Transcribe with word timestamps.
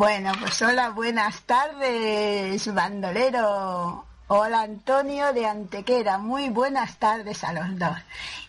Bueno, 0.00 0.30
pues 0.38 0.62
hola, 0.62 0.90
buenas 0.90 1.40
tardes, 1.40 2.72
bandolero. 2.72 4.06
Hola 4.28 4.60
Antonio 4.60 5.32
de 5.32 5.44
Antequera, 5.44 6.18
muy 6.18 6.50
buenas 6.50 6.98
tardes 6.98 7.42
a 7.42 7.52
los 7.52 7.76
dos. 7.76 7.98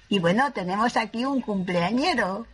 Y 0.10 0.20
bueno, 0.20 0.54
tenemos 0.54 0.96
aquí 0.96 1.26
un 1.26 1.42
cumpleañero. 1.42 2.46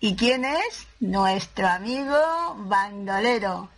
¿Y 0.00 0.16
quién 0.16 0.44
es? 0.44 0.86
Nuestro 1.00 1.66
amigo 1.66 2.14
bandolero. 2.58 3.70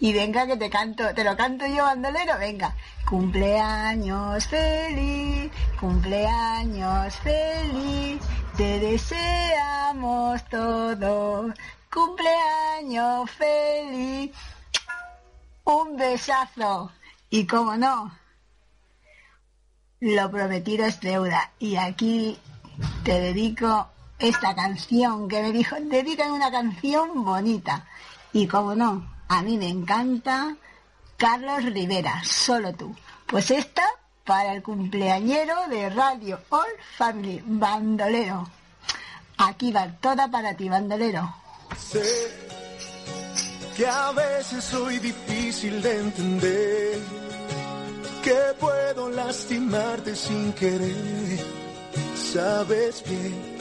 Y 0.00 0.12
venga 0.12 0.46
que 0.46 0.58
te 0.58 0.68
canto, 0.68 1.14
te 1.14 1.24
lo 1.24 1.34
canto 1.34 1.66
yo 1.66 1.84
bandolero, 1.84 2.36
venga. 2.38 2.76
Cumpleaños 3.08 4.46
feliz, 4.48 5.50
cumpleaños 5.80 7.16
feliz, 7.16 8.20
te 8.54 8.80
deseamos 8.80 10.44
todos. 10.50 11.54
Cumpleaños 11.92 13.30
feliz. 13.32 14.30
Un 15.64 15.96
besazo. 15.96 16.92
Y 17.30 17.46
como 17.46 17.76
no, 17.76 18.12
lo 20.00 20.30
prometido 20.30 20.86
es 20.86 21.00
deuda. 21.00 21.50
Y 21.58 21.76
aquí 21.76 22.38
te 23.04 23.20
dedico 23.20 23.88
esta 24.18 24.54
canción 24.54 25.28
que 25.28 25.42
me 25.42 25.52
dijo, 25.52 25.76
dedican 25.80 26.30
una 26.32 26.50
canción 26.50 27.24
bonita. 27.24 27.86
Y 28.32 28.46
como 28.46 28.74
no, 28.74 29.10
a 29.28 29.42
mí 29.42 29.58
me 29.58 29.68
encanta 29.68 30.56
Carlos 31.16 31.64
Rivera, 31.64 32.22
solo 32.24 32.72
tú. 32.72 32.94
Pues 33.26 33.50
esta 33.50 33.84
para 34.24 34.52
el 34.54 34.62
cumpleañero 34.62 35.68
de 35.68 35.90
Radio 35.90 36.40
All 36.50 36.70
Family, 36.96 37.42
bandolero. 37.44 38.48
Aquí 39.38 39.72
va 39.72 39.88
toda 39.88 40.28
para 40.28 40.54
ti, 40.54 40.68
bandolero. 40.68 41.39
Sé 41.78 42.30
que 43.76 43.86
a 43.86 44.12
veces 44.12 44.64
soy 44.64 44.98
difícil 44.98 45.80
de 45.82 45.98
entender 45.98 46.98
que 48.22 48.38
puedo 48.58 49.08
lastimarte 49.08 50.14
sin 50.14 50.52
querer. 50.52 51.38
Sabes 52.14 53.02
bien, 53.08 53.56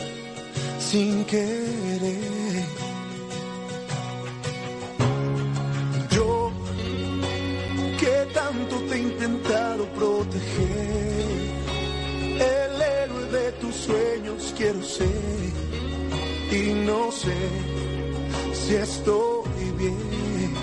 sin 0.79 1.25
querer. 1.25 2.65
Yo, 6.11 6.51
que 7.99 8.33
tanto 8.33 8.75
te 8.89 8.95
he 8.95 8.99
intentado 8.99 9.85
proteger, 9.93 11.29
el 12.35 12.81
héroe 12.81 13.25
de 13.31 13.51
tus 13.53 13.75
sueños 13.75 14.53
quiero 14.57 14.83
ser. 14.83 15.07
Y 16.51 16.73
no 16.85 17.11
sé 17.11 17.78
si 18.69 18.75
estoy 18.75 19.71
bien, 19.79 20.53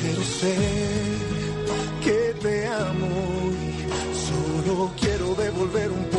pero 0.00 0.22
sé 0.40 0.56
que 2.02 2.34
te 2.42 2.66
amo 2.66 3.06
y 3.52 4.16
solo 4.26 4.90
quiero 5.00 5.36
devolver 5.36 5.92
un 5.92 6.04
poco 6.06 6.17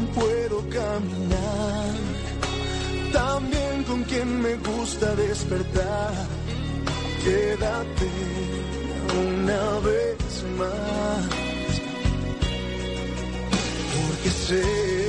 quien 0.00 0.06
puedo 0.08 0.58
caminar. 0.70 1.94
También 3.12 3.84
con 3.84 4.02
quien 4.04 4.40
me 4.40 4.56
gusta 4.56 5.14
despertar. 5.14 6.12
Quédate 7.24 8.10
una 9.20 9.78
vez 9.80 10.44
más. 10.58 11.28
Porque 13.94 14.30
sé 14.30 14.99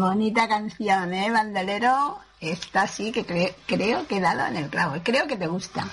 Bonita 0.00 0.46
canción, 0.46 1.14
¿eh, 1.14 1.30
bandolero? 1.30 2.18
Esta 2.38 2.86
sí 2.86 3.12
que 3.12 3.26
cre- 3.26 3.54
creo 3.64 4.06
que 4.06 4.18
he 4.18 4.20
dado 4.20 4.44
en 4.46 4.56
el 4.56 4.68
clavo. 4.68 4.96
Creo 5.02 5.26
que 5.26 5.38
te 5.38 5.46
gusta. 5.46 5.88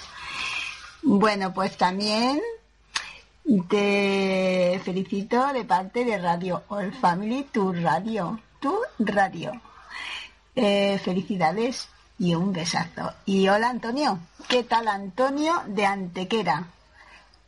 Bueno, 1.03 1.53
pues 1.53 1.77
también 1.77 2.41
te 3.69 4.81
felicito 4.83 5.53
de 5.53 5.63
parte 5.63 6.03
de 6.03 6.17
Radio 6.17 6.63
All 6.67 6.93
Family, 6.93 7.43
tu 7.49 7.71
radio, 7.71 8.41
tu 8.59 8.77
radio. 8.99 9.53
Eh, 10.53 10.99
felicidades 11.01 11.87
y 12.19 12.35
un 12.35 12.51
besazo. 12.51 13.13
Y 13.25 13.47
hola 13.47 13.69
Antonio, 13.69 14.19
¿qué 14.49 14.63
tal 14.65 14.89
Antonio 14.89 15.63
de 15.67 15.85
Antequera? 15.85 16.65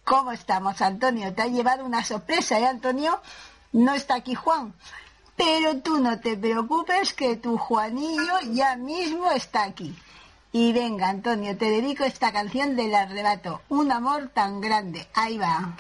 ¿Cómo 0.06 0.32
estamos 0.32 0.82
Antonio? 0.82 1.34
Te 1.34 1.42
ha 1.42 1.48
llevado 1.48 1.84
una 1.84 2.02
sorpresa, 2.06 2.58
¿eh 2.60 2.66
Antonio? 2.66 3.20
No 3.74 3.94
está 3.94 4.16
aquí 4.16 4.36
Juan, 4.36 4.74
pero 5.36 5.78
tú 5.78 6.00
no 6.00 6.20
te 6.20 6.38
preocupes 6.38 7.14
que 7.14 7.36
tu 7.36 7.58
Juanillo 7.58 8.40
ya 8.52 8.76
mismo 8.76 9.32
está 9.32 9.64
aquí. 9.64 9.96
Y 10.52 10.72
venga, 10.72 11.10
Antonio, 11.10 11.58
te 11.58 11.70
dedico 11.70 12.06
esta 12.06 12.32
canción 12.32 12.76
del 12.76 12.96
arrebato, 12.96 13.62
un 13.70 13.92
amor 13.92 14.30
tan 14.34 14.62
grande. 14.62 15.08
Ahí 15.14 15.38
va. 15.38 15.76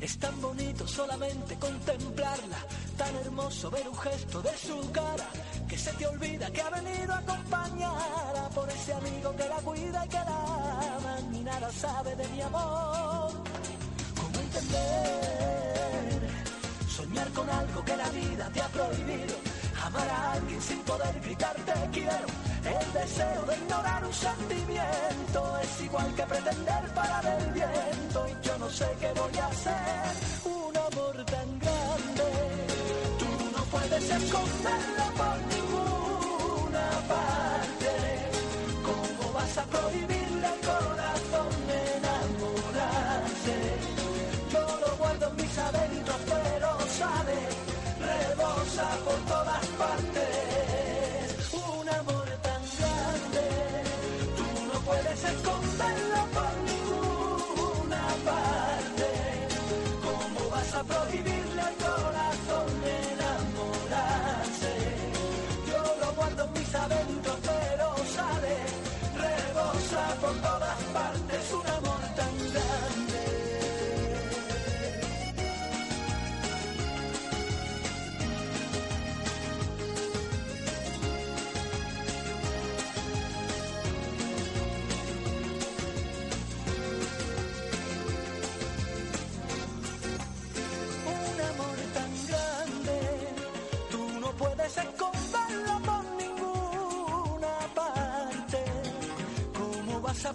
Es 0.00 0.18
tan 0.18 0.38
bonito 0.38 0.86
solamente 0.86 1.56
contemplarla, 1.56 2.58
tan 2.98 3.16
hermoso 3.16 3.70
ver 3.70 3.88
un 3.88 3.96
gesto 3.96 4.42
de 4.42 4.54
su 4.58 4.92
cara, 4.92 5.26
que 5.66 5.78
se 5.78 5.90
te 5.94 6.06
olvida 6.06 6.50
que 6.50 6.60
ha 6.60 6.68
venido 6.68 7.14
a 7.14 7.18
acompañar 7.18 8.50
por 8.54 8.68
ese 8.68 8.92
amigo 8.92 9.34
que 9.34 9.48
la 9.48 9.56
cuida 9.56 10.04
y 10.04 10.08
que 10.08 10.16
la 10.16 10.96
ama, 10.96 11.16
ni 11.30 11.40
nada 11.40 11.72
sabe 11.72 12.14
de 12.16 12.28
mi 12.28 12.42
amor. 12.42 13.32
¿Cómo 14.14 14.38
entender? 14.40 16.28
Soñar 16.94 17.28
con 17.30 17.48
algo 17.48 17.82
que 17.82 17.96
la 17.96 18.10
vida 18.10 18.50
te 18.52 18.60
ha 18.60 18.68
prohibido, 18.68 19.36
amar 19.86 20.08
a 20.10 20.32
alguien 20.32 20.60
sin 20.60 20.80
poder 20.80 21.18
gritar 21.20 21.56
te 21.64 21.90
quiero 21.92 22.53
el 22.64 22.92
deseo 22.94 23.42
de 23.46 23.56
ignorar 23.56 24.04
un 24.06 24.12
sentimiento 24.12 25.58
es 25.62 25.80
igual 25.82 26.14
que 26.14 26.22
pretender 26.22 26.94
parar 26.94 27.26
el 27.26 27.52
viento 27.52 28.26
y 28.26 28.46
yo 28.46 28.58
no 28.58 28.70
sé 28.70 28.86
qué 29.00 29.12
voy 29.12 29.38
a 29.38 29.46
hacer. 29.48 30.12
Un 30.44 30.76
amor 30.76 31.24
tan 31.26 31.58
grande, 31.58 32.30
tú 33.18 33.50
no 33.54 33.64
puedes 33.64 34.10
esconderlo 34.10 35.04
por 35.14 35.36
ninguna 35.52 36.88
parte. 37.06 37.92
¿Cómo 38.82 39.32
vas 39.34 39.58
a 39.58 39.64
prohibir? 39.64 40.23
se 55.16 55.28
esconde 55.28 55.84
en 55.84 56.10
la 56.10 56.24
palma. 56.32 56.73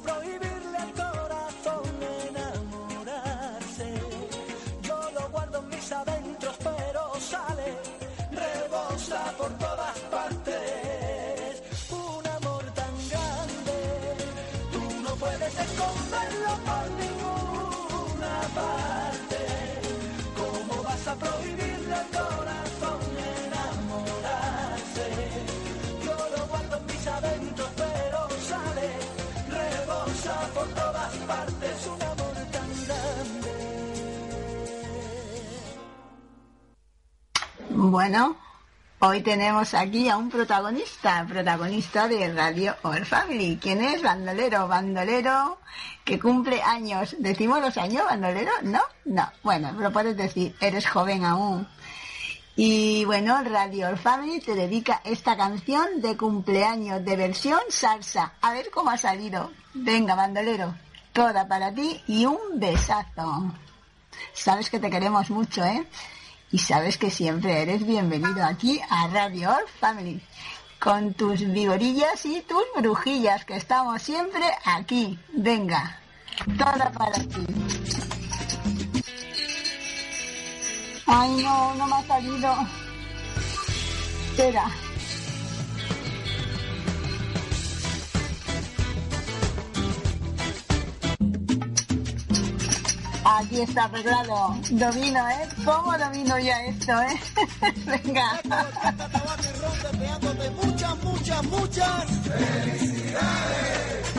pra 0.03 0.28
Bueno, 37.89 38.38
hoy 39.00 39.22
tenemos 39.22 39.74
aquí 39.74 40.10
a 40.10 40.17
un 40.17 40.29
protagonista, 40.29 41.25
protagonista 41.27 42.08
de 42.08 42.31
Radio 42.31 42.75
All 42.84 43.03
Family. 43.03 43.58
¿Quién 43.60 43.84
es? 43.84 44.03
Bandolero, 44.03 44.67
bandolero, 44.67 45.58
que 46.05 46.19
cumple 46.19 46.62
años. 46.62 47.15
¿Decimos 47.17 47.62
los 47.62 47.75
años, 47.77 48.05
bandolero? 48.05 48.51
No, 48.62 48.81
no. 49.05 49.27
Bueno, 49.41 49.72
lo 49.72 49.91
puedes 49.91 50.15
decir, 50.15 50.55
eres 50.62 50.86
joven 50.88 51.25
aún. 51.25 51.67
Y 52.55 53.05
bueno, 53.05 53.41
Radio 53.43 53.88
All 53.88 53.98
Family 53.98 54.39
te 54.39 54.53
dedica 54.53 55.01
esta 55.03 55.36
canción 55.36 56.00
de 56.00 56.15
cumpleaños 56.15 57.03
de 57.03 57.15
versión 57.15 57.62
salsa. 57.69 58.34
A 58.39 58.53
ver 58.53 58.69
cómo 58.69 58.91
ha 58.91 58.98
salido. 58.98 59.50
Venga, 59.74 60.13
bandolero, 60.13 60.75
toda 61.12 61.48
para 61.48 61.74
ti 61.74 62.03
y 62.05 62.27
un 62.27 62.38
besazo. 62.53 63.51
Sabes 64.31 64.69
que 64.69 64.79
te 64.79 64.91
queremos 64.91 65.31
mucho, 65.31 65.65
¿eh? 65.65 65.88
Y 66.51 66.57
sabes 66.57 66.97
que 66.97 67.11
siempre 67.11 67.61
eres 67.61 67.85
bienvenido 67.85 68.43
aquí 68.43 68.81
a 68.89 69.07
Radio 69.07 69.51
All 69.51 69.67
Family, 69.79 70.19
con 70.79 71.13
tus 71.13 71.41
vigorillas 71.41 72.25
y 72.25 72.41
tus 72.41 72.63
brujillas, 72.75 73.45
que 73.45 73.55
estamos 73.55 74.01
siempre 74.01 74.45
aquí. 74.65 75.19
Venga, 75.31 75.99
toda 76.57 76.91
para 76.91 77.19
ti. 77.19 77.45
Ay, 81.05 81.43
no, 81.43 81.75
no 81.75 81.87
me 81.87 81.95
ha 81.95 82.03
salido. 82.07 82.55
Espera. 84.31 84.88
Aquí 93.38 93.62
está 93.62 93.83
arreglado. 93.83 94.57
Domino, 94.71 95.29
¿eh? 95.29 95.48
¿Cómo 95.63 95.95
domino 95.98 96.39
ya 96.39 96.65
esto, 96.65 97.00
eh? 97.00 97.21
Venga. 98.03 98.41
Felicidades. 102.24 104.18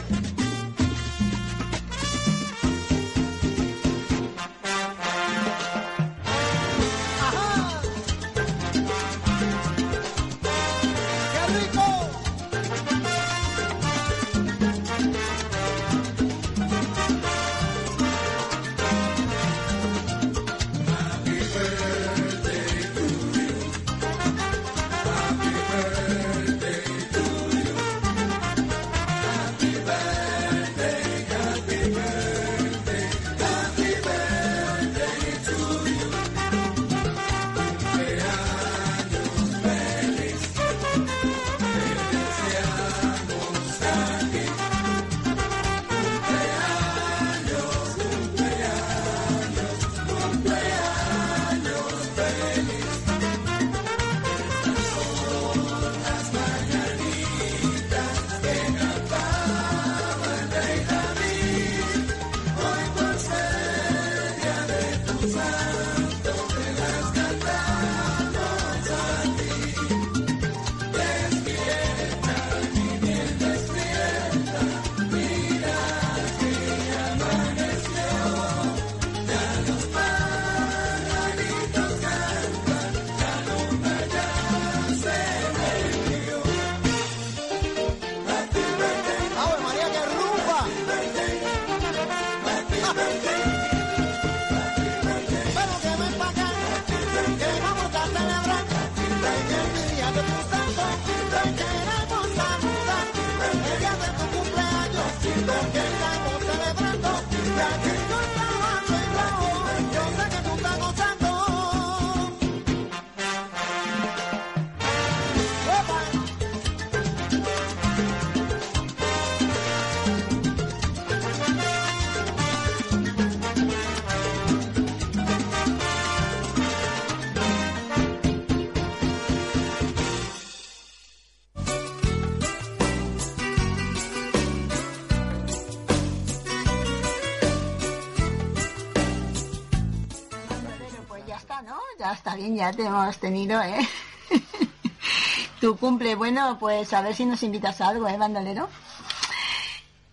Ya 142.55 142.73
te 142.73 142.85
hemos 142.85 143.19
tenido, 143.19 143.61
¿eh? 143.63 143.89
tu 145.61 145.77
cumple, 145.77 146.15
bueno, 146.15 146.59
pues 146.59 146.93
a 146.93 147.03
ver 147.03 147.15
si 147.15 147.25
nos 147.25 147.43
invitas 147.43 147.81
a 147.81 147.89
algo, 147.89 148.09
¿eh, 148.09 148.17
bandolero? 148.17 148.69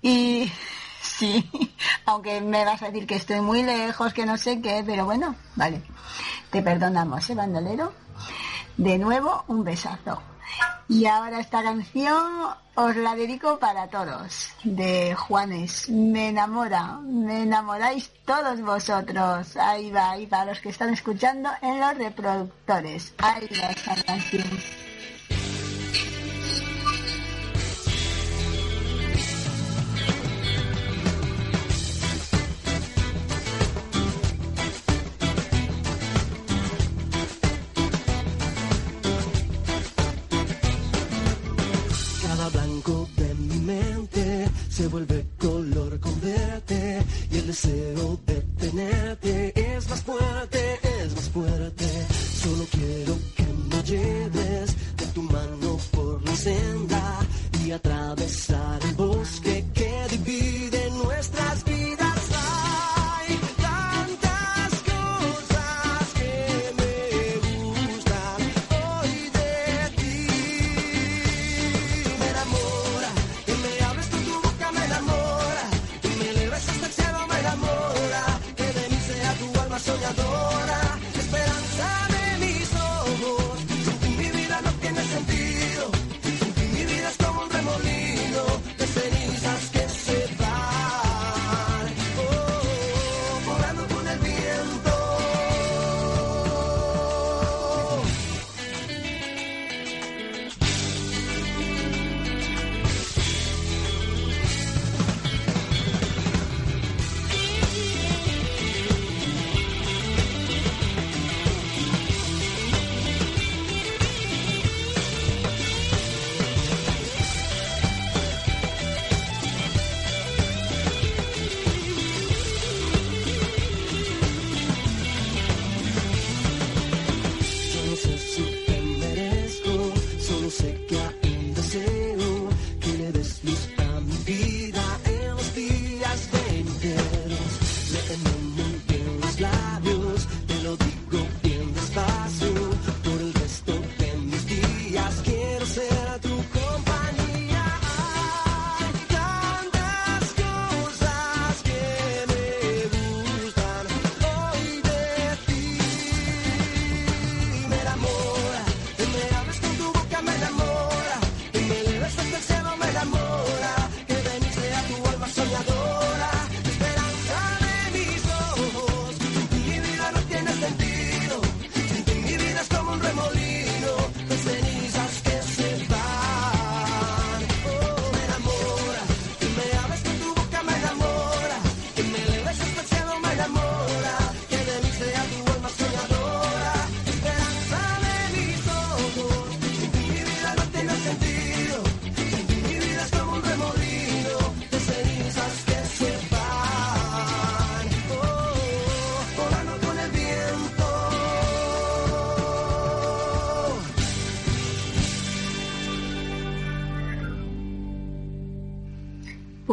Y 0.01 0.51
sí, 1.01 1.49
aunque 2.05 2.41
me 2.41 2.65
vas 2.65 2.81
a 2.81 2.88
decir 2.88 3.07
que 3.07 3.15
estoy 3.15 3.41
muy 3.41 3.63
lejos, 3.63 4.13
que 4.13 4.25
no 4.25 4.38
sé 4.38 4.62
qué, 4.62 4.83
pero 4.86 5.05
bueno, 5.05 5.36
vale. 5.55 5.81
Te 6.51 6.62
perdonamos, 6.62 7.29
¿eh, 7.29 7.36
bandolero? 7.36 7.93
De 8.77 8.97
nuevo, 8.97 9.43
un 9.47 9.63
besazo. 9.63 10.21
Y 10.89 11.06
ahora 11.06 11.41
esta 11.41 11.62
canción 11.63 12.47
os 12.76 12.95
la 12.95 13.13
dedico 13.15 13.60
para 13.60 13.88
todos, 13.88 14.52
de 14.63 15.13
Juanes. 15.15 15.89
Me 15.89 16.30
enamora, 16.30 17.00
me 17.04 17.43
enamoráis 17.43 18.10
todos 18.23 18.62
vosotros. 18.62 19.58
Ahí 19.58 19.91
va, 19.91 20.12
ahí 20.12 20.26
va, 20.28 20.45
los 20.45 20.62
que 20.62 20.69
están 20.69 20.93
escuchando 20.93 21.50
en 21.62 21.82
los 21.82 21.97
reproductores. 21.97 23.13
Ahí 23.17 23.50
va 23.62 23.69
esta 23.69 23.95
canción. 24.04 24.47
Se 44.78 44.88
vuelve 44.90 45.26
color 45.40 46.00
con 46.00 46.22
verte 46.22 47.04
y 47.32 47.38
el 47.38 47.48
deseo 47.48 48.20
de 48.28 48.36
tenerte 48.60 49.76
es 49.76 49.90
más 49.90 50.04
fuerte, 50.04 50.80
es 51.02 51.16
más 51.16 51.30
fuerte. 51.30 51.86
Solo 52.44 52.63
quiero 52.70 53.18
que 53.36 53.44
me 53.44 53.82
lleves 53.82 54.76
de 54.98 55.06
tu 55.16 55.24
mano 55.24 55.80
por 55.90 56.24
la 56.24 56.36
senda 56.36 57.20
y 57.66 57.72
atravesar 57.72 58.80
el 58.84 58.94
bosque 58.94 59.66
que 59.74 60.08
divide 60.12 60.92
nuestras 60.92 61.66
vidas. 61.66 61.87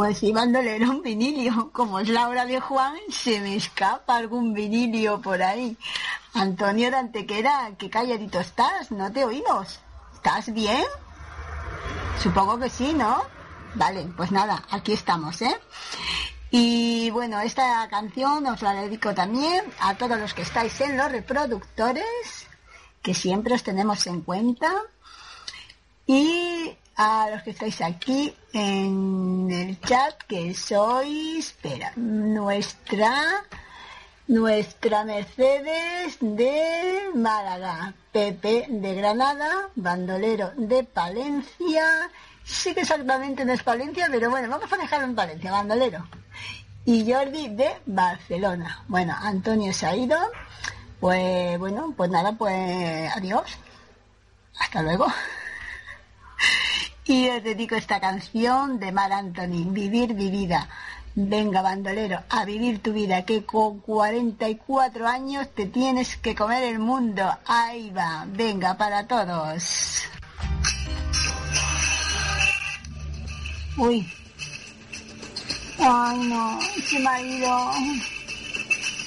Pues 0.05 0.19
sí, 0.19 0.33
bandolero, 0.33 0.91
un 0.91 1.01
vinilio. 1.01 1.71
Como 1.73 1.99
es 1.99 2.11
la 2.11 2.29
hora 2.29 2.45
de 2.45 2.61
Juan, 2.61 2.95
se 3.09 3.41
me 3.41 3.57
escapa 3.57 4.19
algún 4.19 4.53
vinilio 4.53 5.19
por 5.23 5.43
ahí. 5.43 5.79
Antonio 6.35 6.91
de 6.91 6.99
Antequera, 6.99 7.71
qué 7.79 7.89
calladito 7.89 8.39
estás, 8.39 8.91
no 8.91 9.11
te 9.11 9.25
oímos. 9.25 9.81
¿Estás 10.13 10.53
bien? 10.53 10.85
Supongo 12.23 12.59
que 12.59 12.69
sí, 12.69 12.93
¿no? 12.93 13.23
Vale, 13.77 14.07
pues 14.15 14.31
nada, 14.31 14.63
aquí 14.71 14.93
estamos, 14.93 15.41
¿eh? 15.41 15.59
Y 16.51 17.09
bueno, 17.09 17.41
esta 17.41 17.89
canción 17.89 18.47
os 18.47 18.61
la 18.61 18.75
dedico 18.75 19.15
también 19.15 19.65
a 19.81 19.95
todos 19.95 20.19
los 20.19 20.35
que 20.35 20.43
estáis 20.43 20.79
en 20.83 20.99
los 20.99 21.11
reproductores, 21.11 22.47
que 23.01 23.15
siempre 23.15 23.55
os 23.55 23.63
tenemos 23.63 24.07
en 24.07 24.21
cuenta. 24.21 24.71
Y 26.07 26.77
a 26.97 27.29
los 27.31 27.43
que 27.43 27.51
estáis 27.51 27.81
aquí 27.81 28.35
en 28.53 29.49
el 29.51 29.81
chat, 29.81 30.23
que 30.29 30.55
sois, 30.55 31.47
espera, 31.47 31.93
nuestra, 31.97 33.45
nuestra 34.29 35.05
Mercedes 35.05 36.17
de 36.21 37.11
Málaga, 37.15 37.95
Pepe 38.13 38.67
de 38.69 38.95
Granada, 38.95 39.69
Bandolero 39.75 40.53
de 40.57 40.85
Palencia, 40.85 42.11
sí 42.45 42.75
que 42.75 42.83
exactamente 42.83 43.45
no 43.45 43.53
es 43.53 43.63
Palencia, 43.63 44.09
pero 44.11 44.31
bueno, 44.31 44.49
vamos 44.49 44.73
a 44.73 44.77
dejarlo 44.77 45.07
en 45.07 45.15
Palencia, 45.15 45.51
Bandolero. 45.51 46.07
Y 46.87 47.11
Jordi 47.11 47.49
de 47.49 47.81
Barcelona. 47.87 48.85
Bueno, 48.89 49.15
Antonio 49.19 49.73
se 49.73 49.87
ha 49.87 49.97
ido. 49.97 50.19
Pues 51.01 51.59
bueno, 51.59 51.95
pues 51.97 52.11
nada, 52.11 52.33
pues 52.33 53.11
adiós. 53.17 53.59
Hasta 54.59 54.83
luego. 54.83 55.07
Y 57.07 57.29
os 57.29 57.43
dedico 57.43 57.75
esta 57.75 58.01
canción 58.01 58.79
de 58.79 58.91
Mar 58.91 59.13
Anthony, 59.13 59.65
Vivir 59.67 60.15
mi 60.15 60.31
vida. 60.31 60.69
Venga, 61.17 61.63
bandolero, 61.63 62.25
a 62.29 62.45
vivir 62.45 62.83
tu 62.83 62.93
vida, 62.93 63.25
que 63.25 63.45
con 63.45 63.79
44 63.81 65.07
años 65.07 65.49
te 65.55 65.67
tienes 65.67 66.17
que 66.17 66.35
comer 66.35 66.65
el 66.65 66.81
mundo. 66.81 67.23
Ahí 67.47 67.91
va, 67.91 68.25
venga, 68.27 68.77
para 68.77 69.07
todos. 69.07 70.03
Uy. 73.77 74.11
Ay, 75.79 76.19
no, 76.19 76.59
se 76.85 76.99
me 76.99 77.09
ha 77.09 77.21
ido. 77.21 77.71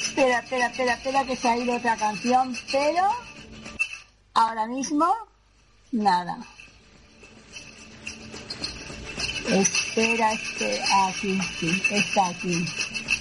Espera, 0.02 0.40
espera, 0.40 0.68
espera, 0.68 0.94
espera, 0.94 1.26
que 1.26 1.36
se 1.36 1.50
ha 1.50 1.58
ido 1.58 1.76
otra 1.76 1.98
canción, 1.98 2.56
pero 2.72 3.10
ahora 4.34 4.66
mismo, 4.68 5.14
nada. 5.92 6.38
Espera, 9.48 10.34
espera, 10.34 11.08
aquí, 11.08 11.40
sí, 11.58 11.82
está 11.90 12.28
aquí. 12.28 12.66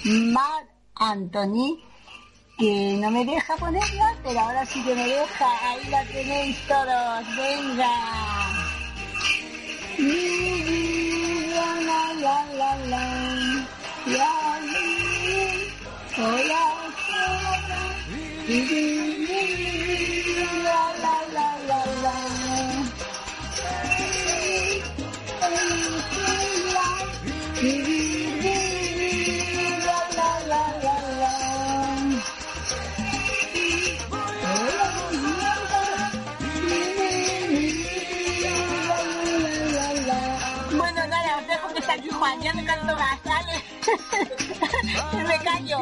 Mar 0.03 0.65
Anthony, 0.95 1.79
que 2.57 2.97
no 2.99 3.11
me 3.11 3.23
deja 3.23 3.55
ponerla, 3.55 4.17
pero 4.23 4.39
ahora 4.39 4.65
sí 4.65 4.83
que 4.83 4.93
me 4.93 5.07
deja. 5.07 5.69
Ahí 5.69 5.89
la 5.89 6.03
tenéis 6.05 6.57
todos, 6.67 7.35
venga. 7.37 7.91
La. 16.47 16.77
Ya 42.35 42.53
no 42.53 42.65
canto 42.65 42.95
más, 42.95 43.19
¿vale? 43.23 43.63
Me 45.27 45.37
callo. 45.43 45.81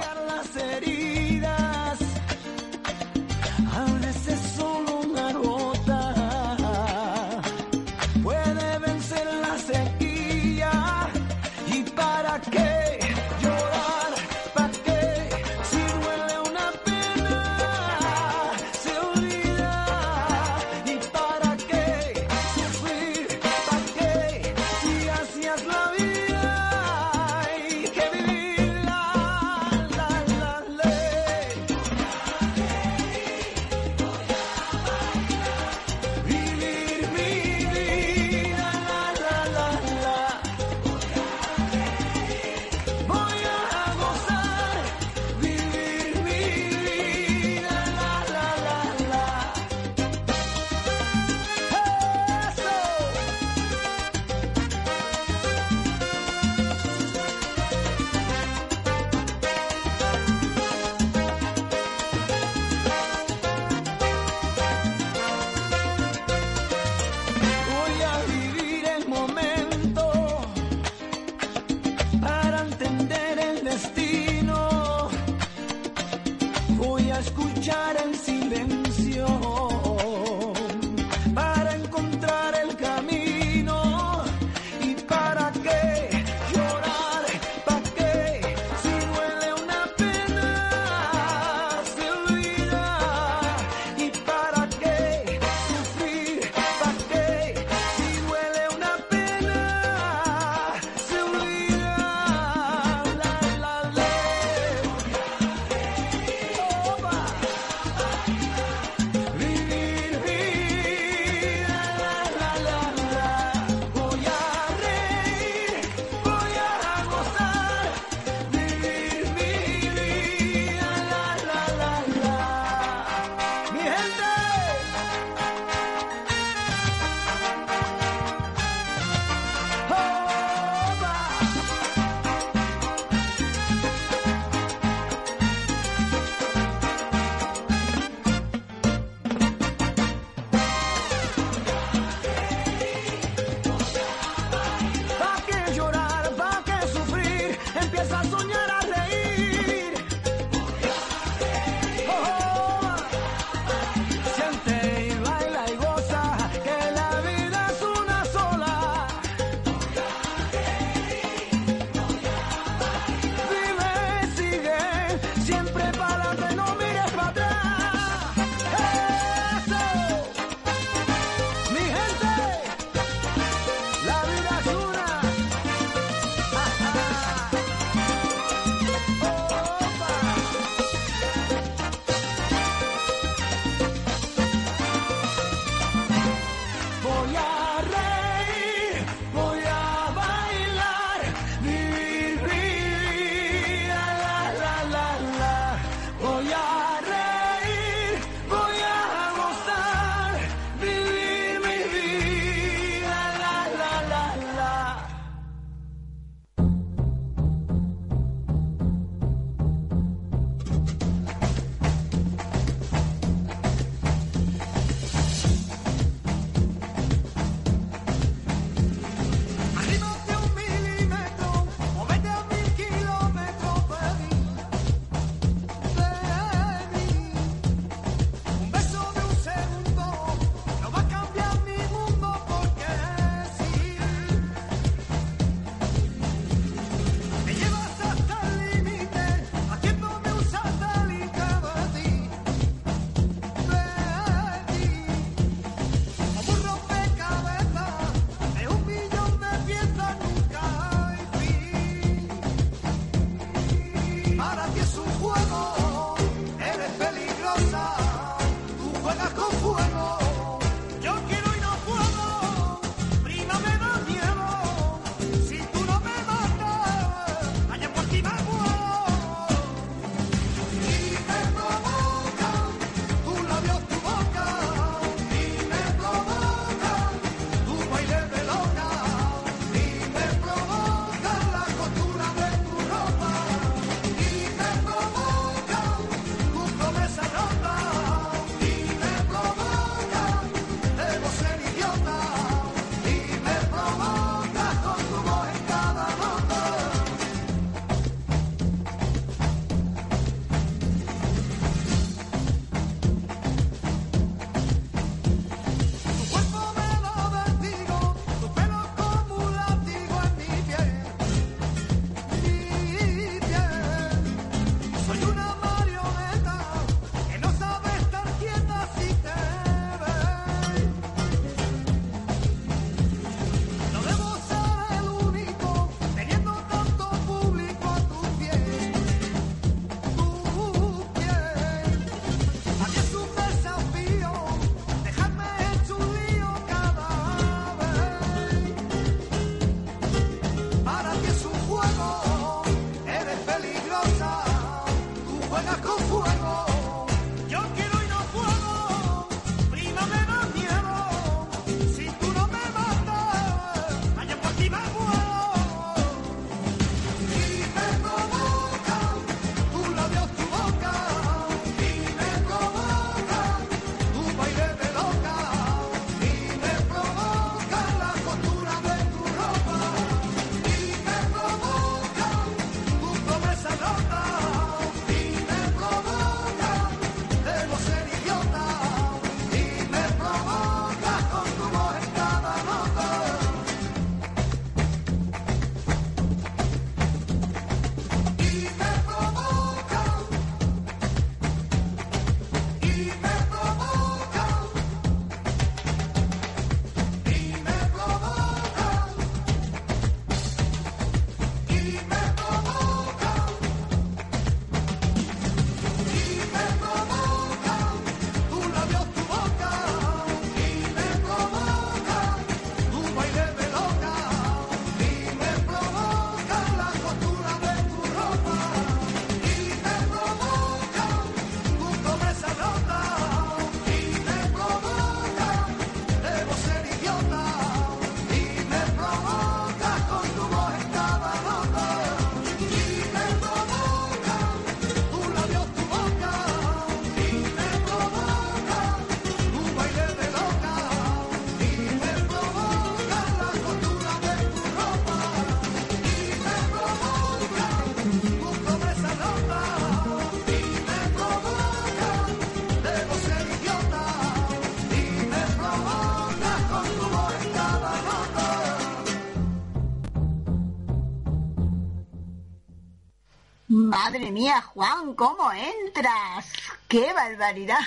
Mía, 464.35 464.61
Juan, 464.73 465.13
¿cómo 465.13 465.49
entras? 465.53 466.51
¡Qué 466.89 467.13
barbaridad! 467.13 467.79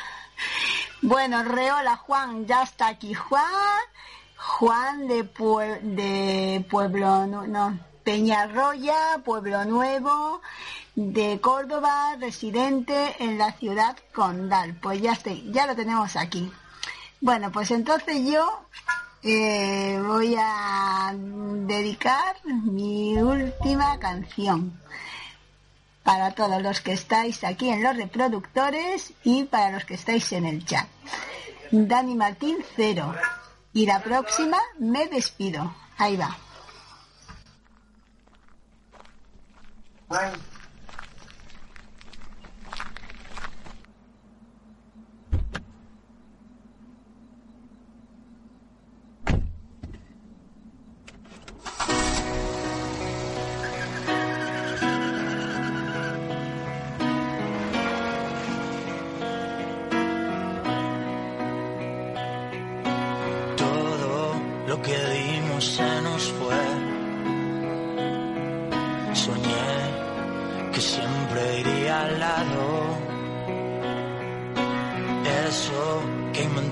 Bueno, 1.02 1.42
Reola 1.42 1.96
Juan, 1.96 2.46
ya 2.46 2.62
está 2.62 2.86
aquí 2.86 3.12
Juan. 3.12 3.82
Juan 4.34 5.06
de, 5.08 5.24
de 5.82 6.64
Pueblo, 6.70 7.26
no, 7.26 7.78
Peñarroya, 8.02 9.20
Pueblo 9.26 9.66
Nuevo, 9.66 10.40
de 10.94 11.38
Córdoba, 11.38 12.16
residente 12.18 13.16
en 13.18 13.36
la 13.36 13.52
ciudad 13.52 13.98
condal. 14.14 14.74
Pues 14.80 15.02
ya 15.02 15.12
estoy, 15.12 15.52
ya 15.52 15.66
lo 15.66 15.76
tenemos 15.76 16.16
aquí. 16.16 16.50
Bueno, 17.20 17.52
pues 17.52 17.70
entonces 17.72 18.24
yo 18.24 18.62
eh, 19.22 20.00
voy 20.02 20.34
a 20.38 21.12
dedicar 21.14 22.36
mi 22.46 23.18
última 23.18 23.98
canción 23.98 24.80
para 26.08 26.30
todos 26.30 26.62
los 26.62 26.80
que 26.80 26.94
estáis 26.94 27.44
aquí 27.44 27.68
en 27.68 27.82
los 27.82 27.94
reproductores 27.94 29.12
y 29.24 29.44
para 29.44 29.72
los 29.72 29.84
que 29.84 29.92
estáis 29.92 30.32
en 30.32 30.46
el 30.46 30.64
chat. 30.64 30.86
Dani 31.70 32.14
Martín, 32.14 32.64
cero. 32.76 33.14
Y 33.74 33.84
la 33.84 34.02
próxima 34.02 34.56
me 34.78 35.06
despido. 35.08 35.74
Ahí 35.98 36.16
va. 36.16 36.34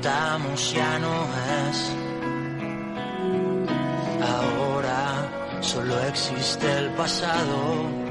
Ya 0.06 0.98
no 1.00 1.26
es. 1.68 1.92
Ahora 4.22 5.28
solo 5.60 5.98
existe 6.04 6.78
el 6.78 6.90
pasado. 6.90 8.05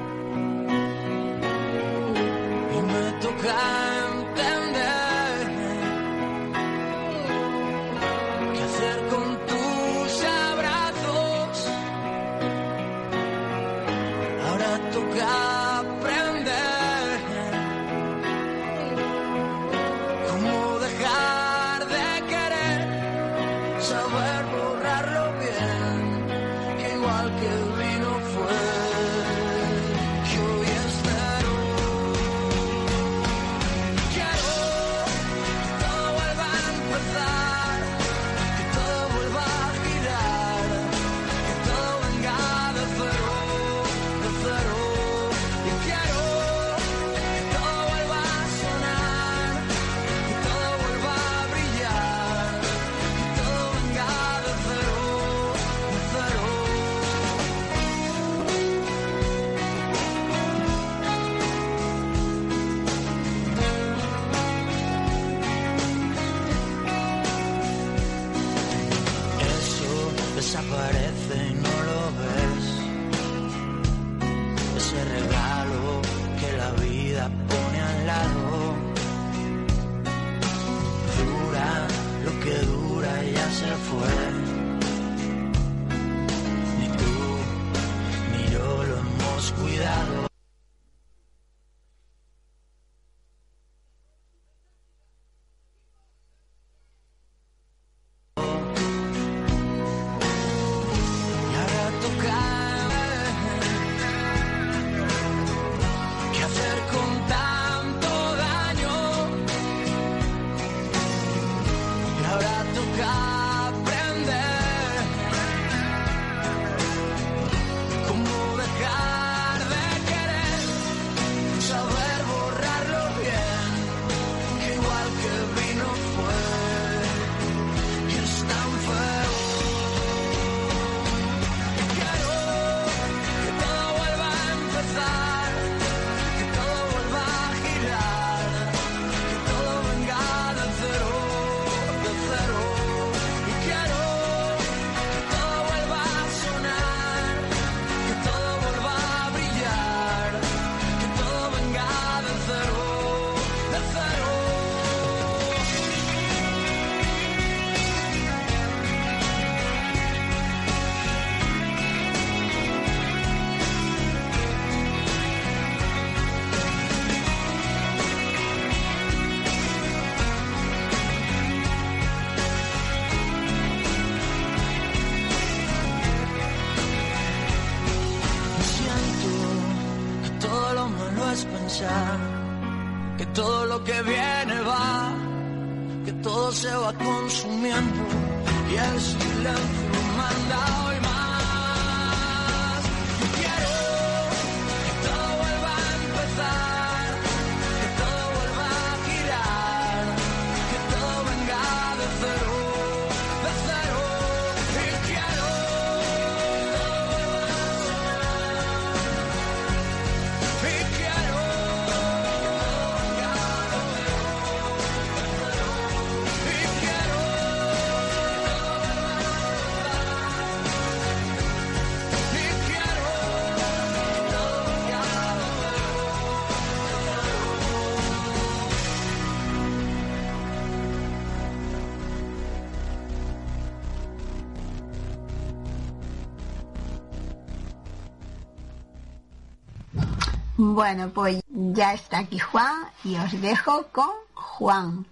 Bueno, 240.75 241.09
pues 241.09 241.41
ya 241.47 241.93
está 241.93 242.19
aquí 242.19 242.37
Juan 242.37 242.89
y 243.05 243.15
os 243.15 243.31
dejo 243.39 243.87
con 243.93 244.09
Juan. 244.33 245.05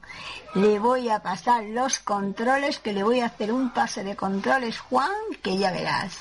Le 0.55 0.77
voy 0.77 1.07
a 1.07 1.23
pasar 1.23 1.63
los 1.63 1.99
controles, 1.99 2.79
que 2.79 2.91
le 2.91 3.01
voy 3.01 3.21
a 3.21 3.27
hacer 3.27 3.49
un 3.53 3.71
pase 3.71 4.03
de 4.03 4.17
controles, 4.17 4.77
Juan, 4.79 5.13
que 5.41 5.57
ya 5.57 5.71
verás. 5.71 6.17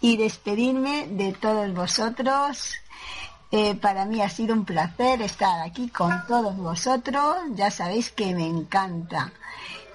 Y 0.00 0.16
despedirme 0.16 1.08
de 1.08 1.34
todos 1.34 1.74
vosotros. 1.74 2.72
Eh, 3.50 3.74
para 3.74 4.06
mí 4.06 4.22
ha 4.22 4.30
sido 4.30 4.54
un 4.54 4.64
placer 4.64 5.20
estar 5.20 5.60
aquí 5.60 5.90
con 5.90 6.26
todos 6.26 6.56
vosotros. 6.56 7.36
Ya 7.50 7.70
sabéis 7.70 8.12
que 8.12 8.34
me 8.34 8.46
encanta. 8.46 9.30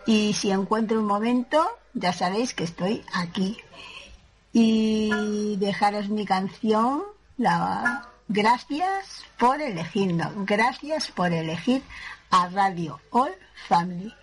Y 0.05 0.33
si 0.33 0.51
encuentro 0.51 0.99
un 0.99 1.07
momento, 1.07 1.67
ya 1.95 2.13
sabéis 2.13 2.53
que 2.53 2.65
estoy 2.65 3.03
aquí. 3.15 3.57
Y 4.53 5.55
dejaros 5.57 6.09
mi 6.09 6.23
canción, 6.23 7.01
la 7.35 8.08
Gracias 8.31 9.25
por 9.39 9.59
elegirnos, 9.59 10.31
gracias 10.45 11.07
por 11.07 11.33
elegir 11.33 11.81
a 12.29 12.47
Radio 12.49 13.01
All 13.09 13.33
Family. 13.67 14.13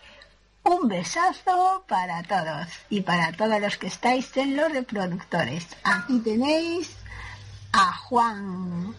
Un 0.62 0.86
besazo 0.86 1.84
para 1.88 2.22
todos 2.22 2.68
y 2.88 3.00
para 3.00 3.32
todos 3.32 3.61
los 3.61 3.76
que 3.76 3.88
estáis 3.88 4.36
en 4.36 4.54
los 4.54 4.70
reproductores. 4.70 5.66
Aquí 5.82 6.20
tenéis 6.20 6.96
a 7.72 7.96
Juan. 7.96 8.94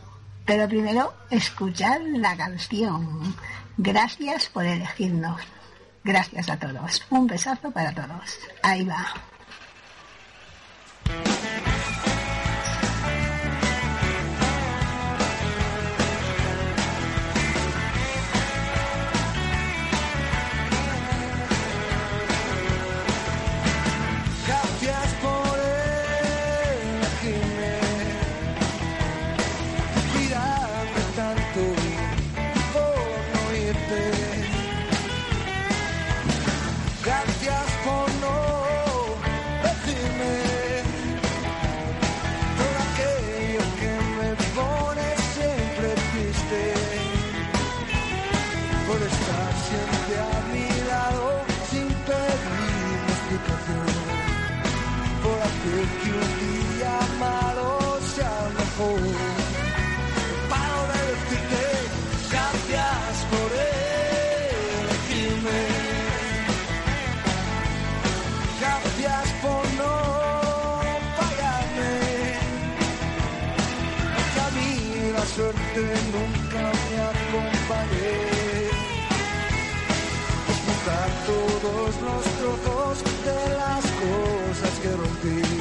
Pero 0.46 0.68
primero, 0.68 1.14
escuchar 1.30 2.02
la 2.02 2.36
canción. 2.36 3.34
Gracias 3.78 4.50
por 4.50 4.66
elegirnos. 4.66 5.42
Gracias 6.04 6.50
a 6.50 6.60
todos. 6.60 7.02
Un 7.10 7.28
besazo 7.28 7.72
para 7.72 7.94
todos. 7.94 8.40
Ahí 8.62 8.84
va. 8.84 9.06
Los 81.88 82.26
trozos 82.38 83.04
de 83.24 83.56
las 83.56 83.86
cosas 83.92 84.80
que 84.82 84.90
rompí 84.90 85.58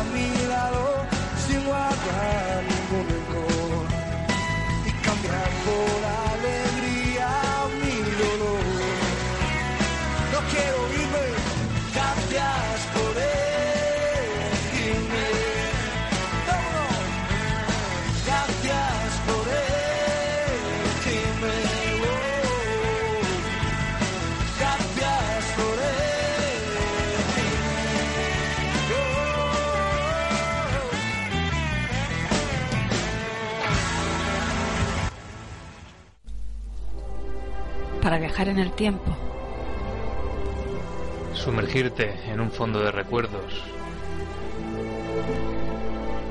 aquí 0.00 0.39
viajar 38.30 38.48
en 38.48 38.60
el 38.60 38.70
tiempo, 38.70 39.10
Sumergirte 41.34 42.14
en 42.30 42.38
un 42.40 42.50
fondo 42.52 42.78
de 42.80 42.92
recuerdos. 42.92 43.60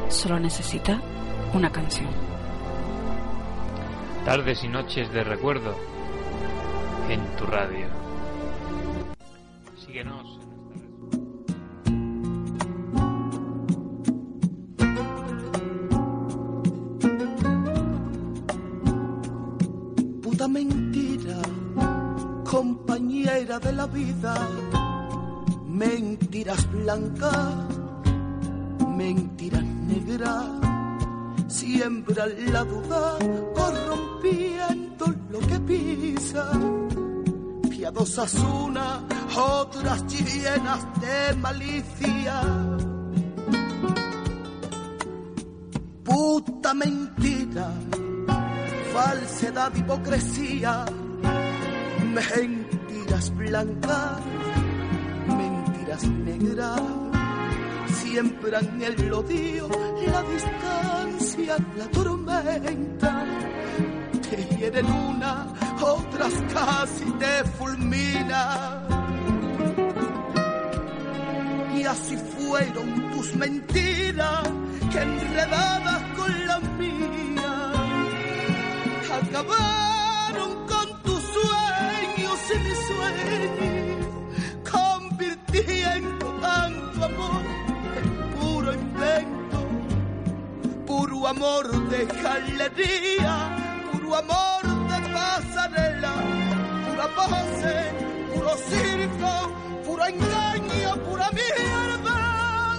solo 0.08 0.39
necesita 0.39 1.02
una 1.54 1.70
canción. 1.72 2.08
Tardes 4.24 4.64
y 4.64 4.70
noches 4.70 5.12
de 5.12 5.24
recuerdo 5.26 5.76
en 7.10 7.22
tu 7.36 7.45
radio. 7.45 7.88
Síguenos 9.86 10.38
mentiras 25.80 26.72
blancas, 26.72 27.56
mentiras 28.97 29.64
negras, 29.64 30.45
siembran 31.47 32.32
la 32.52 32.64
duda, 32.64 33.18
corrompiendo 33.56 35.06
lo 35.30 35.39
que 35.39 35.60
pisa. 35.60 36.52
Piadosas 37.70 38.34
unas, 38.36 39.02
otras 39.38 40.06
llenas 40.08 40.82
de 41.02 41.36
malicia. 41.38 42.41
Puta 46.04 46.74
mentira, 46.74 47.72
falsedad, 48.93 49.74
hipocresía, 49.76 50.86
mentiras 53.10 53.36
blancas, 53.36 54.22
mentiras 55.28 56.03
negras, 56.03 56.82
siembran 57.88 58.82
el 58.82 59.14
odio, 59.14 59.70
la 60.05 60.22
distancia, 60.24 61.57
la 61.76 61.86
tormenta, 61.86 63.26
de 64.72 64.84
luna, 64.84 65.47
otras 65.82 66.34
casi 66.53 67.05
te 67.14 67.43
fulmina. 67.57 68.86
Y 71.76 71.84
así 71.84 72.16
fueron 72.38 73.12
tus 73.12 73.36
mentiras 73.36 74.43
que 74.91 75.01
enredadas 75.01 76.03
con 76.16 76.47
la 76.47 76.60
mía 76.78 77.72
acabaron 79.12 79.88
convirtiendo 85.80 86.32
tanto 86.41 87.05
amor 87.05 87.43
puro 88.39 88.73
invento, 88.73 89.59
puro 90.86 91.27
amor 91.27 91.89
de 91.89 92.05
galería, 92.05 93.36
puro 93.91 94.15
amor 94.15 94.63
de 94.63 95.13
pasarela, 95.13 96.13
pura 96.88 97.07
pose, 97.15 97.75
puro 98.34 98.57
circo, 98.69 99.32
puro 99.86 100.05
engaño, 100.05 100.95
pura 101.05 101.30
mierda. 101.32 102.77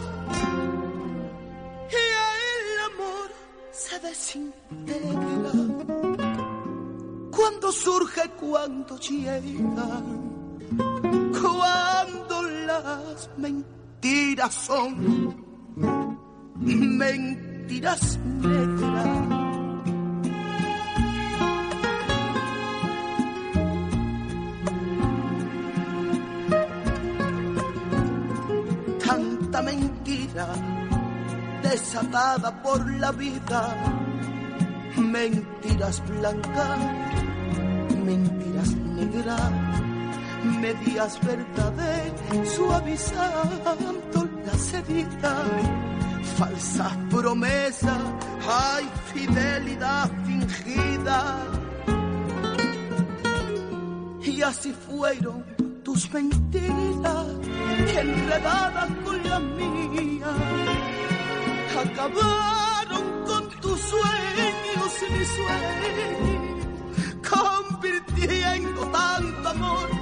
Y 1.90 1.94
el 1.94 2.80
amor 2.92 3.30
se 3.72 3.98
desintegra 4.00 5.52
cuando 7.30 7.72
surge, 7.72 8.28
cuando 8.38 8.98
llega, 8.98 10.02
cuando 11.40 12.49
mentiras 13.36 14.54
son 14.54 15.34
mentiras 16.56 18.18
negras. 18.18 19.06
Tanta 29.04 29.62
mentira 29.62 30.46
desatada 31.62 32.62
por 32.62 32.80
la 32.98 33.12
vida, 33.12 33.62
mentiras 34.96 36.02
blancas, 36.08 36.78
mentiras 38.04 38.74
negras, 38.76 39.52
medias 40.60 41.18
verdades 41.20 42.12
suavizando 42.56 44.28
las 44.44 44.74
heridas, 44.74 45.48
falsas 46.36 46.96
promesas, 47.10 48.02
hay 48.46 48.88
fidelidad 49.12 50.10
fingida. 50.24 51.36
Y 54.22 54.42
así 54.42 54.72
fueron 54.72 55.44
tus 55.82 56.12
mentiras, 56.12 57.26
enredadas 57.96 58.90
con 59.04 59.28
las 59.28 59.40
mías 59.40 60.80
acabaron 61.80 63.24
con 63.24 63.48
tus 63.60 63.80
sueños 63.80 64.92
y 65.08 65.12
mis 65.12 65.28
sueños, 65.28 66.66
convirtiendo 67.30 68.80
tanto 68.90 69.48
amor 69.48 69.99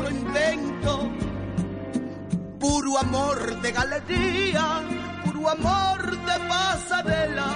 puro 0.00 0.10
invento, 0.10 1.10
puro 2.58 2.98
amor 2.98 3.60
de 3.60 3.70
galería, 3.70 4.80
puro 5.24 5.50
amor 5.50 6.10
de 6.10 6.48
pasarela, 6.48 7.48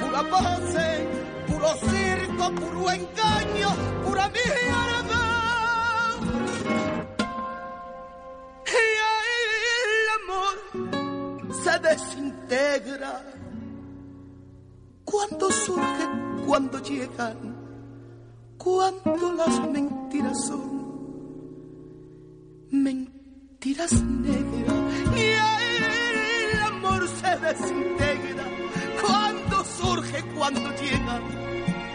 pura 0.00 0.22
pose, 0.30 1.08
puro 1.48 1.74
circo, 1.90 2.54
puro 2.54 2.90
engaño, 2.90 3.70
pura 4.04 4.28
mierda. 4.28 5.24
Y 8.64 8.84
ahí 9.10 9.42
el 9.82 10.06
amor 10.22 11.54
se 11.64 11.78
desintegra. 11.80 13.24
Cuando 15.04 15.50
surgen, 15.50 16.44
cuando 16.46 16.78
llegan, 16.78 17.56
cuando 18.56 19.32
las 19.32 19.68
mentiras 19.68 20.46
son 20.46 20.81
mentiras 22.72 23.92
negras. 24.02 24.76
Y 25.14 25.20
ahí 25.20 25.76
el 26.52 26.62
amor 26.62 27.08
se 27.08 27.36
desintegra. 27.38 28.44
Cuando 29.00 29.64
surge, 29.64 30.22
cuando 30.34 30.70
llega, 30.76 31.20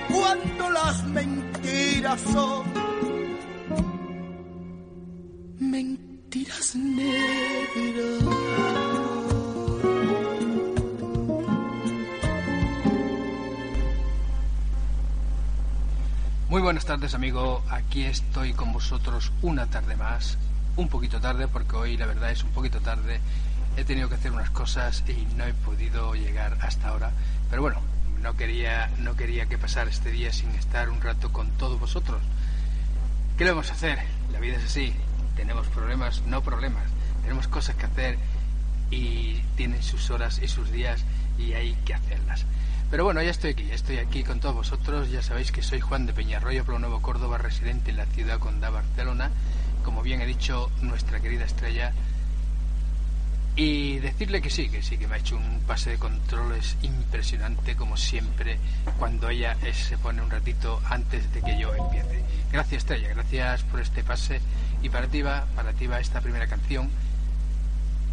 cuando 0.08 0.70
las 0.70 1.04
mentiras 1.08 2.22
son 2.22 2.66
mentiras 5.60 6.76
negras. 6.76 8.68
Muy 16.50 16.62
buenas 16.62 16.86
tardes, 16.86 17.14
amigo. 17.14 17.62
Aquí 17.70 18.04
estoy 18.04 18.54
con 18.54 18.72
vosotros 18.72 19.34
una 19.42 19.66
tarde 19.68 19.96
más. 19.98 20.38
Un 20.78 20.90
poquito 20.90 21.20
tarde, 21.20 21.48
porque 21.48 21.76
hoy 21.76 21.98
la 21.98 22.06
verdad 22.06 22.30
es 22.30 22.44
un 22.44 22.52
poquito 22.52 22.80
tarde. 22.80 23.20
He 23.78 23.84
tenido 23.84 24.10
que 24.10 24.16
hacer 24.16 24.32
unas 24.32 24.52
cosas 24.52 25.04
y 25.08 25.26
no 25.36 25.44
he 25.44 25.54
podido 25.54 26.14
llegar 26.14 26.56
hasta 26.62 26.90
ahora. 26.90 27.12
Pero 27.50 27.64
bueno, 27.64 27.82
no 28.22 28.36
quería, 28.36 28.92
no 29.00 29.16
quería 29.16 29.48
que 29.48 29.58
pasara 29.58 29.90
este 29.90 30.12
día 30.12 30.32
sin 30.32 30.52
estar 30.52 30.92
un 30.92 31.02
rato 31.02 31.34
con 31.34 31.50
todos 31.58 31.80
vosotros. 31.80 32.22
¿Qué 33.40 33.44
le 33.44 33.52
vamos 33.52 33.72
a 33.72 33.74
hacer? 33.74 33.98
La 34.32 34.40
vida 34.40 34.58
es 34.58 34.66
así. 34.66 34.94
Tenemos 35.36 35.68
problemas, 35.68 36.22
no 36.28 36.44
problemas. 36.44 36.86
Tenemos 37.24 37.48
cosas 37.48 37.76
que 37.76 37.86
hacer 37.88 38.20
y 38.92 39.42
tienen 39.56 39.82
sus 39.82 40.12
horas 40.12 40.40
y 40.44 40.48
sus 40.48 40.72
días 40.72 41.04
y 41.40 41.54
hay 41.54 41.74
que 41.86 41.96
hacerlas. 41.96 42.46
Pero 42.92 43.04
bueno, 43.04 43.22
ya 43.24 43.32
estoy 43.32 43.52
aquí, 43.52 43.66
ya 43.66 43.74
estoy 43.74 43.98
aquí 43.98 44.24
con 44.24 44.40
todos 44.40 44.54
vosotros. 44.54 45.10
Ya 45.10 45.24
sabéis 45.24 45.52
que 45.52 45.64
soy 45.64 45.80
Juan 45.80 46.06
de 46.06 46.14
Peñarroyo, 46.14 46.64
Pueblo 46.64 46.80
Nuevo 46.80 47.02
Córdoba, 47.02 47.40
residente 47.40 47.90
en 47.90 47.98
la 47.98 48.06
ciudad 48.06 48.38
condal 48.38 48.74
Barcelona. 48.74 49.32
Como 49.88 50.04
bien 50.04 50.20
he 50.20 50.26
dicho, 50.26 50.70
nuestra 50.82 51.22
querida 51.22 51.46
estrella. 51.46 51.94
Y 53.56 54.00
decirle 54.00 54.42
que 54.42 54.50
sí, 54.50 54.68
que 54.68 54.84
sí, 54.84 54.98
que 54.98 55.08
me 55.08 55.16
ha 55.16 55.18
hecho 55.18 55.38
un 55.38 55.62
pase 55.62 55.92
de 55.92 55.98
controles 55.98 56.76
impresionante, 56.82 57.78
como 57.78 57.96
siempre, 57.96 58.60
cuando 59.00 59.30
ella 59.30 59.56
se 59.72 59.98
pone 59.98 60.22
un 60.22 60.30
ratito 60.30 60.82
antes 60.90 61.34
de 61.34 61.42
que 61.42 61.58
yo 61.58 61.74
empiece. 61.74 62.22
Gracias, 62.52 62.80
Estrella, 62.80 63.08
gracias 63.08 63.64
por 63.64 63.80
este 63.80 64.04
pase. 64.04 64.42
Y 64.82 64.90
para 64.90 65.08
ti 65.08 65.22
va, 65.22 65.46
para 65.56 65.72
ti 65.72 65.88
va 65.88 66.02
esta 66.02 66.20
primera 66.20 66.48
canción. 66.48 66.90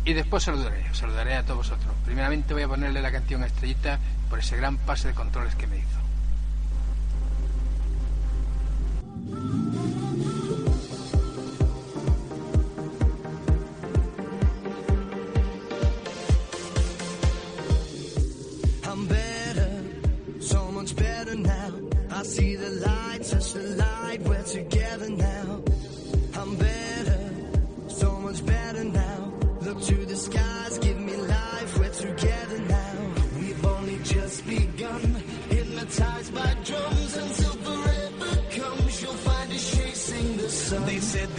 Y 0.05 0.12
después 0.12 0.45
saludaré, 0.45 0.95
saludaré 0.95 1.35
a 1.35 1.43
todos 1.43 1.68
vosotros. 1.68 1.93
Primeramente 2.05 2.55
voy 2.55 2.62
a 2.62 2.68
ponerle 2.68 3.03
la 3.03 3.11
canción 3.11 3.43
a 3.43 3.47
Estrellita 3.47 3.99
por 4.31 4.39
ese 4.39 4.57
gran 4.57 4.77
pase 4.77 5.09
de 5.09 5.14
controles 5.14 5.57
que 5.57 5.66
me 5.66 5.79
hizo. 5.79 6.03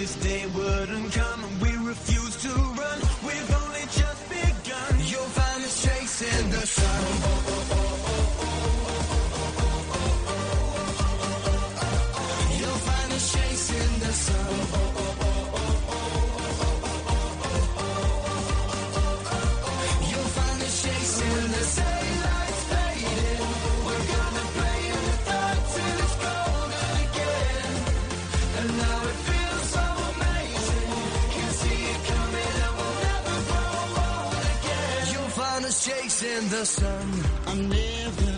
This 0.06 0.16
day 0.18 0.46
wouldn't 0.54 1.05
the 36.50 36.66
sun. 36.66 37.10
I'm 37.48 37.70
never, 37.70 38.35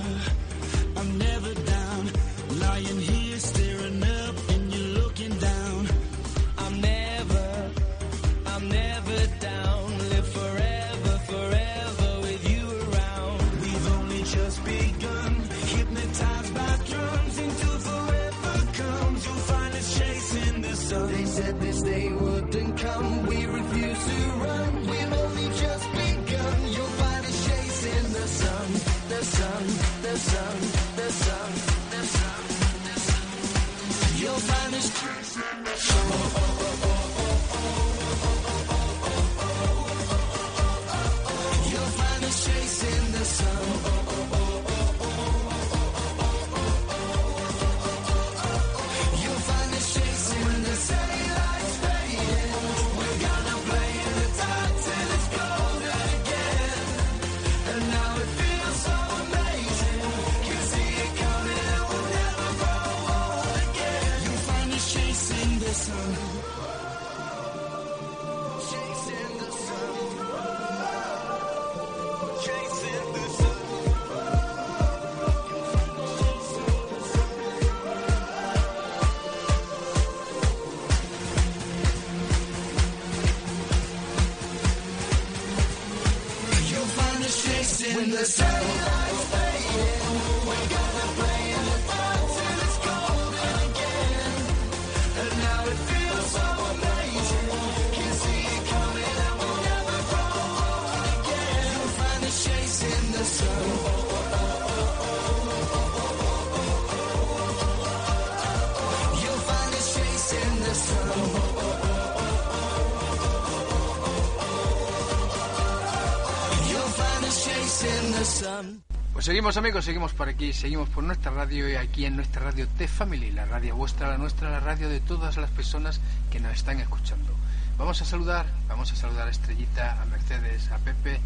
Pues 119.13 119.25
seguimos 119.25 119.57
amigos, 119.57 119.83
seguimos 119.83 120.13
por 120.13 120.29
aquí, 120.29 120.53
seguimos 120.53 120.89
por 120.89 121.03
nuestra 121.03 121.31
radio 121.31 121.67
y 121.67 121.75
aquí 121.75 122.05
en 122.05 122.15
nuestra 122.15 122.43
radio 122.43 122.67
T-Family, 122.67 123.31
la 123.31 123.45
radio 123.45 123.75
vuestra, 123.75 124.09
la 124.09 124.19
nuestra, 124.19 124.51
la 124.51 124.59
radio 124.59 124.89
de 124.89 124.99
todas 124.99 125.37
las 125.37 125.49
personas 125.49 125.99
que 126.29 126.39
nos 126.39 126.53
están 126.53 126.79
escuchando. 126.79 127.33
Vamos 127.79 127.99
a 128.03 128.05
saludar, 128.05 128.45
vamos 128.67 128.91
a 128.91 128.95
saludar 128.95 129.27
a 129.27 129.31
Estrellita, 129.31 129.99
a 129.99 130.05
Mercedes, 130.05 130.69
a 130.69 130.77
Pepe, 130.77 131.19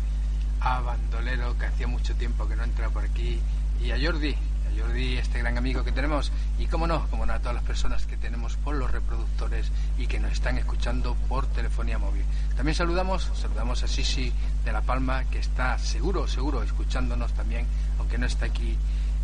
a 0.61 0.79
Bandolero, 0.79 1.57
que 1.57 1.65
hacía 1.65 1.85
mucho 1.85 2.15
tiempo 2.15 2.47
que 2.47 2.55
no 2.55 2.63
entra 2.63 2.89
por 2.89 3.03
aquí, 3.03 3.41
y 3.83 3.91
a 3.91 3.99
Jordi, 4.01 4.37
Jordi, 4.79 5.17
este 5.17 5.39
gran 5.39 5.57
amigo 5.57 5.83
que 5.83 5.91
tenemos, 5.91 6.31
y 6.59 6.67
como 6.67 6.87
no, 6.87 7.07
como 7.09 7.25
no, 7.25 7.33
a 7.33 7.39
todas 7.39 7.55
las 7.55 7.63
personas 7.63 8.05
que 8.05 8.17
tenemos 8.17 8.57
por 8.57 8.75
los 8.75 8.91
reproductores 8.91 9.71
y 9.97 10.07
que 10.07 10.19
nos 10.19 10.31
están 10.31 10.57
escuchando 10.57 11.15
por 11.27 11.47
telefonía 11.47 11.97
móvil. 11.97 12.23
También 12.55 12.75
saludamos, 12.75 13.29
saludamos 13.35 13.83
a 13.83 13.87
Sisi 13.87 14.31
de 14.63 14.71
La 14.71 14.81
Palma, 14.81 15.25
que 15.25 15.39
está 15.39 15.77
seguro, 15.79 16.27
seguro, 16.27 16.63
escuchándonos 16.63 17.33
también, 17.33 17.65
aunque 17.99 18.17
no 18.17 18.25
está 18.25 18.45
aquí 18.45 18.77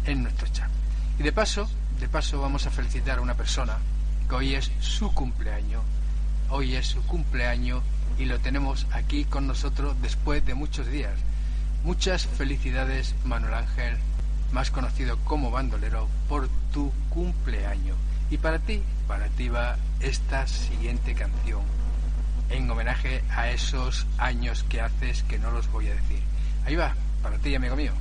en 0.06 0.24
nuestro 0.24 0.48
chat. 0.48 0.70
Y 1.20 1.24
de 1.24 1.32
paso, 1.32 1.70
de 2.00 2.08
paso 2.08 2.39
vamos 2.39 2.66
a 2.66 2.72
felicitar 2.72 3.20
a 3.20 3.22
una 3.22 3.34
persona 3.34 3.78
que 4.30 4.36
hoy 4.36 4.56
es 4.56 4.72
su 4.80 5.14
cumpleaños, 5.14 5.84
hoy 6.50 6.76
es 6.76 6.88
su 6.88 7.02
cumpleaños 7.04 7.82
y 8.18 8.26
lo 8.26 8.39
tenemos 8.39 8.88
aquí 8.91 9.26
con 9.26 9.48
nosotros 9.48 9.95
después 10.02 10.45
de 10.45 10.54
muchos 10.54 10.88
días. 10.88 11.14
Muchas 11.84 12.26
felicidades, 12.26 13.16
Manuel 13.24 13.54
Ángel, 13.54 13.98
más 14.52 14.72
conocido 14.72 15.18
como 15.24 15.52
bandolero, 15.52 16.08
por 16.28 16.48
tu 16.72 16.91
cumpleaños. 17.10 17.98
Y 18.30 18.38
para 18.38 18.60
ti, 18.60 18.82
para 19.08 19.28
ti 19.28 19.50
va 19.50 19.78
esta 20.00 20.48
siguiente 20.48 21.14
canción, 21.14 21.62
en 22.50 22.70
homenaje 22.70 23.24
a 23.30 23.50
esos 23.50 24.06
años 24.18 24.64
que 24.64 24.82
haces 24.82 25.24
que 25.24 25.39
no 25.39 25.52
los 25.52 25.72
voy 25.72 25.88
a 25.88 25.95
decir. 25.95 26.22
Ahí 26.66 26.76
va, 26.76 26.93
para 27.22 27.38
ti, 27.38 27.56
amigo 27.56 27.76
mío. 27.76 27.93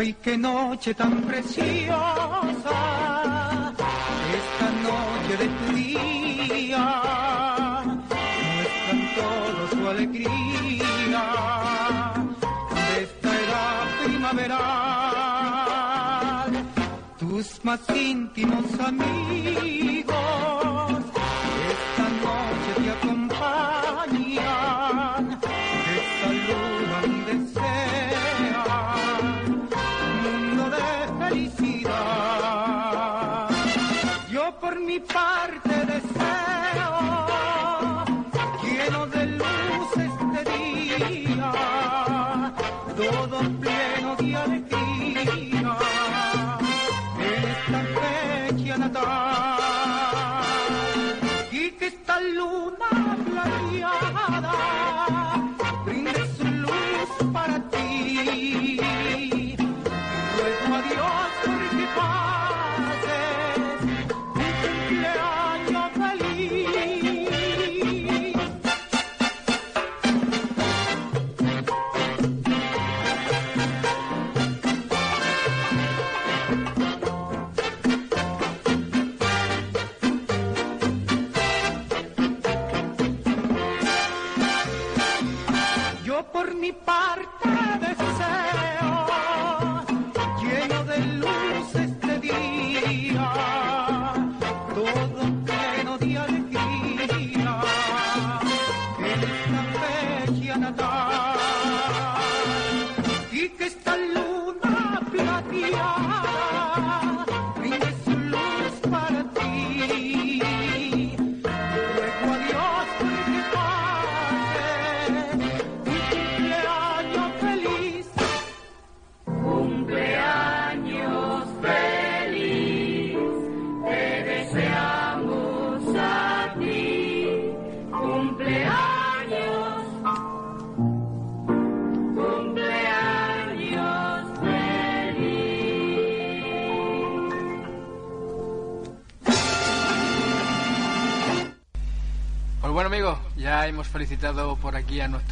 Ay, 0.00 0.16
qué 0.22 0.34
noche 0.38 0.94
tan 0.94 1.20
preciosa, 1.24 2.78
esta 4.40 4.68
noche 4.88 5.32
de 5.36 5.46
tu 5.58 5.66
día, 5.76 6.86
muestran 8.54 9.00
todo 9.14 9.60
su 9.72 9.80
alegría 9.90 11.22
de 12.76 12.84
esta 13.02 13.30
edad 13.44 13.84
primaveral. 14.06 14.88
Tus 17.18 17.46
más 17.62 17.80
íntimos 17.94 18.80
amigos, 18.80 19.89
mi 34.90 34.98
parte 34.98 35.74
deseo, 35.92 36.92
lleno 38.60 39.06
de 39.06 39.26
luz 39.26 39.90
este 40.08 40.40
día, 40.50 41.52
todo 42.96 43.38
pleno 43.60 44.16
de 44.16 44.36
alegría, 44.36 44.69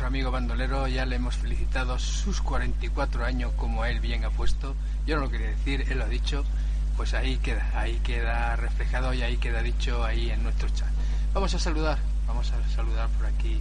amigo 0.09 0.31
bandolero, 0.31 0.89
ya 0.89 1.05
le 1.05 1.17
hemos 1.17 1.37
felicitado 1.37 1.99
sus 1.99 2.41
44 2.41 3.27
años 3.27 3.53
como 3.59 3.85
él 3.85 4.01
bien 4.01 4.25
ha 4.25 4.31
puesto. 4.31 4.75
Yo 5.07 5.17
no 5.17 5.23
lo 5.23 5.31
quería 5.31 5.49
decir, 5.49 5.85
él 5.91 5.99
lo 5.99 6.05
ha 6.05 6.09
dicho, 6.09 6.47
pues 6.97 7.13
ahí 7.13 7.37
queda, 7.37 7.71
ahí 7.75 8.01
queda 8.03 8.57
reflejado 8.57 9.13
y 9.13 9.21
ahí 9.21 9.37
queda 9.37 9.63
dicho 9.63 10.03
ahí 10.03 10.31
en 10.31 10.43
nuestro 10.43 10.71
chat. 10.71 10.89
Vamos 11.35 11.53
a 11.53 11.59
saludar, 11.59 11.99
vamos 12.27 12.51
a 12.53 12.75
saludar 12.75 13.11
por 13.11 13.27
aquí. 13.27 13.61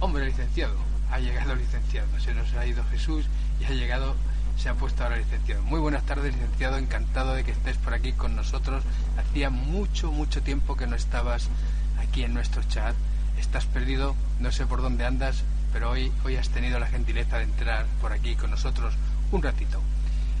Hombre, 0.00 0.26
licenciado, 0.26 0.76
ha 1.10 1.18
llegado 1.18 1.54
el 1.54 1.60
licenciado, 1.60 2.08
se 2.20 2.34
nos 2.34 2.52
ha 2.52 2.66
ido 2.66 2.84
Jesús 2.90 3.24
y 3.58 3.64
ha 3.64 3.70
llegado, 3.70 4.14
se 4.58 4.68
ha 4.68 4.74
puesto 4.74 5.02
ahora 5.02 5.16
licenciado. 5.16 5.62
Muy 5.62 5.80
buenas 5.80 6.04
tardes, 6.04 6.34
licenciado, 6.34 6.76
encantado 6.76 7.32
de 7.32 7.42
que 7.42 7.52
estés 7.52 7.78
por 7.78 7.94
aquí 7.94 8.12
con 8.12 8.36
nosotros. 8.36 8.84
Hacía 9.16 9.48
mucho, 9.48 10.12
mucho 10.12 10.42
tiempo 10.42 10.76
que 10.76 10.86
no 10.86 10.94
estabas 10.94 11.48
aquí 12.02 12.22
en 12.22 12.34
nuestro 12.34 12.62
chat. 12.64 12.94
Estás 13.38 13.66
perdido, 13.66 14.16
no 14.40 14.52
sé 14.52 14.66
por 14.66 14.82
dónde 14.82 15.04
andas, 15.04 15.44
pero 15.72 15.90
hoy, 15.90 16.12
hoy 16.24 16.36
has 16.36 16.48
tenido 16.48 16.78
la 16.78 16.86
gentileza 16.86 17.38
de 17.38 17.44
entrar 17.44 17.86
por 18.00 18.12
aquí 18.12 18.34
con 18.34 18.50
nosotros 18.50 18.94
un 19.32 19.42
ratito. 19.42 19.80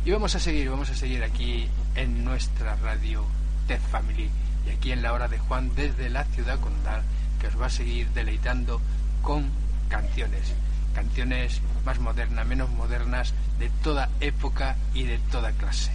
Y 0.04 0.10
vamos 0.10 0.34
a 0.34 0.40
seguir, 0.40 0.70
vamos 0.70 0.90
a 0.90 0.94
seguir 0.94 1.22
aquí 1.24 1.68
en 1.94 2.24
nuestra 2.24 2.76
radio 2.76 3.24
TED 3.66 3.80
Family 3.90 4.30
y 4.66 4.70
aquí 4.70 4.92
en 4.92 5.02
la 5.02 5.12
hora 5.12 5.28
de 5.28 5.38
Juan 5.38 5.74
desde 5.74 6.10
la 6.10 6.24
ciudad 6.24 6.60
condal 6.60 7.02
que 7.40 7.48
os 7.48 7.60
va 7.60 7.66
a 7.66 7.70
seguir 7.70 8.08
deleitando 8.10 8.80
con 9.22 9.50
canciones, 9.88 10.54
canciones 10.94 11.60
más 11.84 11.98
modernas, 11.98 12.46
menos 12.46 12.70
modernas, 12.70 13.34
de 13.58 13.70
toda 13.82 14.08
época 14.20 14.76
y 14.94 15.04
de 15.04 15.18
toda 15.30 15.52
clase. 15.52 15.92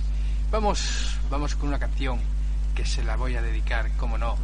Vamos, 0.51 1.17
vamos 1.29 1.55
con 1.55 1.69
una 1.69 1.79
canción 1.79 2.19
que 2.75 2.85
se 2.85 3.03
la 3.03 3.15
voy 3.15 3.35
a 3.35 3.41
dedicar, 3.41 3.91
como 3.97 4.17
no, 4.17 4.35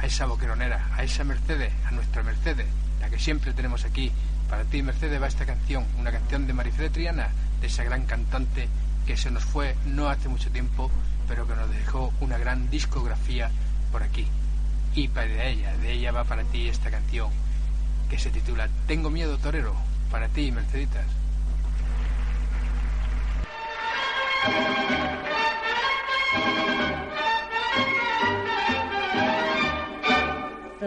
a 0.00 0.06
esa 0.06 0.24
boqueronera, 0.24 0.88
a 0.96 1.02
esa 1.02 1.24
Mercedes, 1.24 1.72
a 1.86 1.90
nuestra 1.90 2.22
Mercedes, 2.22 2.66
la 3.00 3.10
que 3.10 3.18
siempre 3.18 3.52
tenemos 3.52 3.84
aquí. 3.84 4.10
Para 4.48 4.64
ti, 4.64 4.82
Mercedes, 4.82 5.20
va 5.20 5.26
esta 5.26 5.44
canción, 5.44 5.84
una 5.98 6.10
canción 6.10 6.46
de 6.46 6.54
Marifé 6.54 6.88
Triana, 6.88 7.28
de 7.60 7.66
esa 7.66 7.84
gran 7.84 8.06
cantante 8.06 8.68
que 9.06 9.16
se 9.16 9.30
nos 9.30 9.44
fue 9.44 9.76
no 9.84 10.08
hace 10.08 10.28
mucho 10.28 10.50
tiempo, 10.50 10.90
pero 11.28 11.46
que 11.46 11.54
nos 11.54 11.70
dejó 11.70 12.14
una 12.20 12.38
gran 12.38 12.70
discografía 12.70 13.50
por 13.92 14.02
aquí. 14.02 14.26
Y 14.94 15.08
para 15.08 15.44
ella, 15.44 15.76
de 15.76 15.92
ella 15.92 16.12
va 16.12 16.24
para 16.24 16.44
ti 16.44 16.68
esta 16.68 16.90
canción 16.90 17.30
que 18.08 18.18
se 18.18 18.30
titula 18.30 18.68
Tengo 18.86 19.10
miedo 19.10 19.36
torero, 19.38 19.74
para 20.10 20.28
ti, 20.28 20.50
Merceditas. 20.50 21.04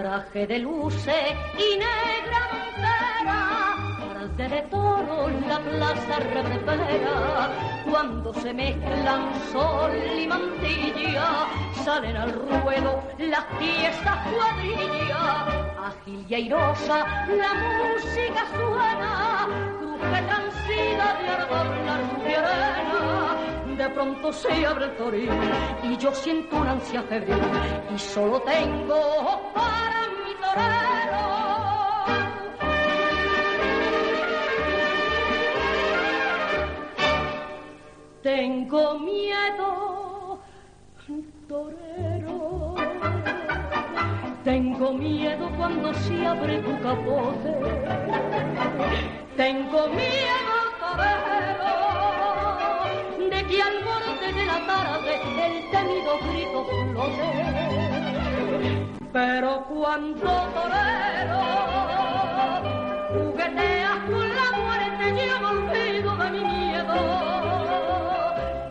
Traje 0.03 0.45
de 0.47 0.59
luces 0.59 1.31
y 1.57 1.77
negra 1.79 2.41
montera, 2.51 3.77
parte 4.13 4.49
de 4.49 4.61
toro 4.63 5.29
la 5.47 5.59
plaza 5.59 6.19
reverbera. 6.19 7.49
Cuando 7.89 8.33
se 8.33 8.53
mezclan 8.53 9.31
sol 9.53 9.93
y 9.95 10.27
mantilla, 10.27 11.47
salen 11.85 12.17
al 12.17 12.33
ruedo 12.33 13.01
las 13.17 13.45
fiestas 13.57 14.17
cuadrillas. 14.27 15.71
Ágil 15.81 16.25
y 16.27 16.35
airosa 16.35 17.25
la 17.29 17.53
música 17.53 18.45
suena, 18.57 19.47
cruje 19.79 20.21
transida 20.21 21.13
de 21.21 21.29
ardor 21.29 21.67
la 21.85 21.97
rubia. 21.97 23.22
De 23.77 23.89
pronto 23.89 24.31
se 24.31 24.65
abre 24.65 24.85
el 24.85 24.95
toril 24.97 25.29
y 25.83 25.97
yo 25.97 26.13
siento 26.13 26.57
una 26.57 26.73
ansia 26.73 27.01
febril 27.03 27.41
y 27.93 27.97
solo 27.97 28.39
tengo 28.41 29.51
para 29.53 30.07
mi 30.23 30.33
torero. 30.35 31.43
Tengo 38.21 38.99
miedo, 38.99 40.39
torero. 41.47 42.75
Tengo 44.43 44.93
miedo 44.93 45.49
cuando 45.57 45.93
se 45.93 46.27
abre 46.27 46.59
tu 46.59 46.79
capote. 46.81 47.53
Tengo 49.35 49.87
miedo, 49.87 50.55
torero, 50.79 51.92
que 53.53 53.61
al 53.61 53.83
borde 53.83 54.33
de 54.33 54.45
la 54.45 54.65
tarde 54.65 55.21
el 55.45 55.69
temido 55.69 56.17
grito 56.27 56.65
flote. 56.65 57.29
Pero 59.11 59.65
cuando 59.69 60.29
torero 60.55 61.43
jugueteas 63.13 63.99
con 64.09 64.27
la 64.39 64.47
muerte, 64.57 65.03
yo 65.27 65.35
me 65.39 65.47
olvido 65.47 66.11
de 66.17 66.27
mi 66.31 66.43
miedo. 66.43 66.95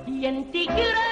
Y 0.06 0.26
en 0.26 0.50
ti 0.50 0.66
creo, 0.66 1.11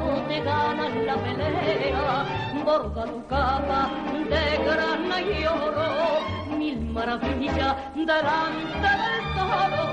el 0.00 0.06
ruedo 0.06 0.22
te 0.28 0.40
gana 0.40 0.86
en 0.86 1.06
la 1.06 1.16
pelea. 1.16 2.26
Borda 2.64 3.04
tu 3.04 3.26
capa 3.26 3.90
de 4.12 4.64
grana 4.64 5.20
y 5.20 5.46
oro, 5.46 6.56
mil 6.56 6.80
maravillas 6.92 7.76
delante 7.94 8.88
del 9.02 9.24
toro. 9.36 9.84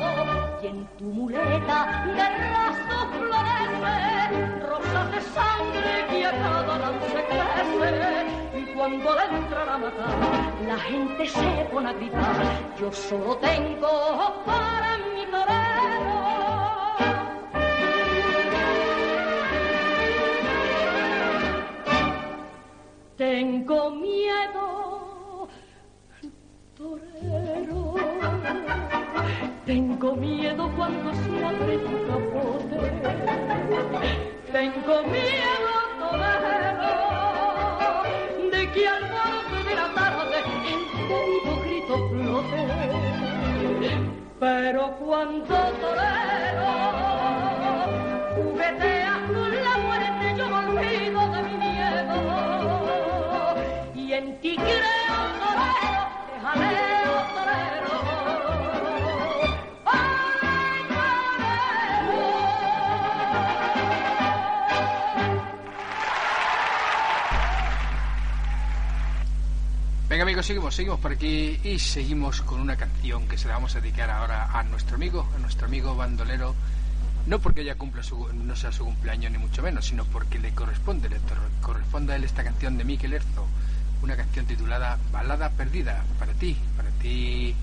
Y 0.62 0.68
en 0.68 0.88
tu 0.98 1.06
muleta 1.06 2.04
de 2.06 2.28
raso 2.54 2.98
florece, 3.14 3.96
rosas 4.68 5.12
de 5.12 5.22
sangre 5.22 6.06
que 6.10 6.26
a 6.26 6.32
cada 6.32 6.80
lance 6.80 7.26
crece. 7.30 8.60
Y 8.60 8.64
cuando 8.74 9.16
le 9.16 9.24
entran 9.38 9.70
a 9.70 9.78
matar, 9.78 10.16
la 10.68 10.78
gente 10.78 11.28
se 11.28 11.68
pone 11.72 11.90
a 11.90 11.94
gritar. 11.94 12.36
Yo 12.80 12.92
solo 12.92 13.38
tengo 13.38 14.44
para 14.46 14.98
mi 15.16 15.26
torero. 15.26 16.17
Tengo 23.18 23.90
miedo, 23.90 25.48
torero. 26.78 27.96
Tengo 29.66 30.16
miedo 30.16 30.72
cuando 30.78 31.12
se 31.16 31.44
abre 31.44 31.80
tu 31.80 32.08
capote. 32.08 32.78
Tengo 34.52 35.04
miedo, 35.08 35.74
torero, 35.98 36.94
de 38.52 38.72
que 38.72 38.88
al 38.88 39.04
borde 39.10 39.64
de 39.68 39.76
la 39.76 39.88
tarde 39.96 40.38
el 40.72 40.82
temido 41.08 41.54
grito 41.64 41.96
flote. 42.10 42.62
Pero 44.40 44.96
cuando 45.00 45.56
torero 45.82 47.07
Y 54.40 54.56
creo, 54.56 54.68
torero, 55.40 56.10
jaleo, 56.44 57.26
torero. 57.34 57.94
¡Ay, 59.86 60.84
torero! 60.88 61.38
Venga 70.08 70.24
amigos, 70.24 70.46
seguimos, 70.46 70.76
seguimos 70.76 71.00
por 71.00 71.14
aquí 71.14 71.60
y 71.64 71.80
seguimos 71.80 72.44
con 72.44 72.60
una 72.60 72.76
canción 72.76 73.28
que 73.28 73.40
se 73.40 73.48
la 73.48 73.56
vamos 73.56 73.76
a 73.76 73.82
dedicar 73.82 74.12
ahora 74.12 74.52
a 74.52 74.62
nuestro 74.64 74.98
amigo, 74.98 75.28
a 75.36 75.40
nuestro 75.40 75.66
amigo 75.66 75.96
bandolero, 75.96 76.54
no 77.26 77.40
porque 77.40 77.62
ella 77.62 77.76
cumpla 77.76 78.04
no 78.34 78.56
sea 78.56 78.72
su 78.72 78.86
cumpleaños 78.86 79.32
ni 79.32 79.40
mucho 79.40 79.64
menos, 79.64 79.88
sino 79.88 80.06
porque 80.06 80.38
le 80.38 80.54
corresponde, 80.54 81.10
le 81.10 81.18
corresponde 81.62 82.14
a 82.14 82.18
él 82.18 82.24
esta 82.24 82.44
canción 82.44 82.78
de 82.78 82.84
Miquel 82.84 83.14
Erzo, 83.14 83.47
una 84.08 84.16
canción 84.16 84.46
titulada 84.46 84.98
Balada 85.12 85.50
Perdida, 85.50 86.02
para 86.18 86.32
ti, 86.32 86.56
para 86.78 86.90
ti, 86.92 87.54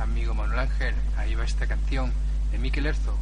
amigo 0.00 0.34
Manuel 0.34 0.58
Ángel, 0.58 0.96
ahí 1.16 1.36
va 1.36 1.44
esta 1.44 1.68
canción 1.68 2.12
de 2.50 2.58
Miquel 2.58 2.86
Erzo. 2.86 3.16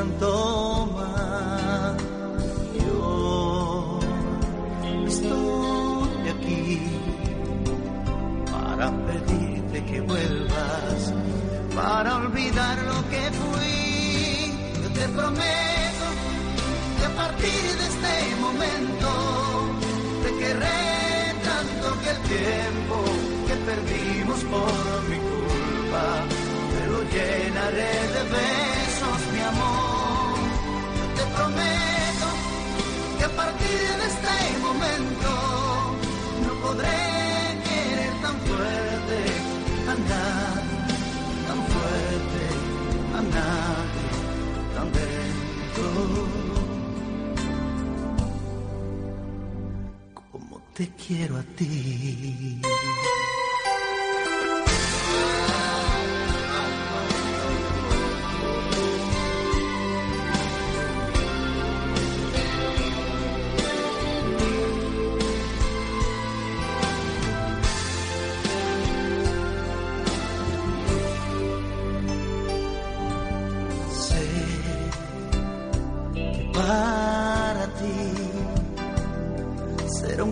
Tanto 0.00 0.49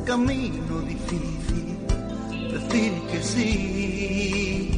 camino 0.09 0.81
difícil 0.87 1.77
decir 2.51 2.93
que 3.11 3.23
sí. 3.23 4.78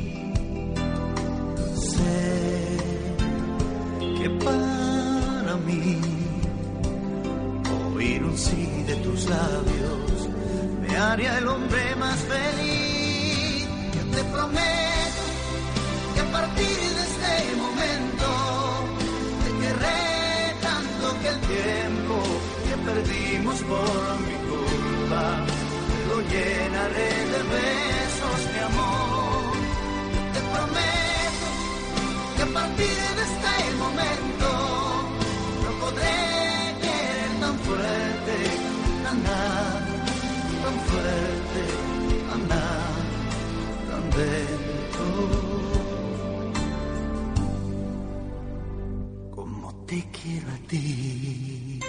Como 49.31 49.75
te 49.87 50.05
quiero 50.11 50.49
a 50.51 50.69
ti. 50.69 51.81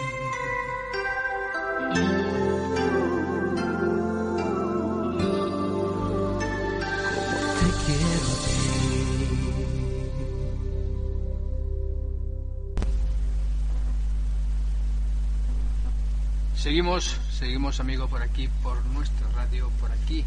Seguimos, 16.56 17.18
seguimos 17.32 17.80
amigo 17.80 18.08
por 18.08 18.22
aquí, 18.22 18.48
por 18.62 18.86
nuestra 18.86 19.28
radio, 19.32 19.70
por 19.80 19.92
aquí, 19.92 20.24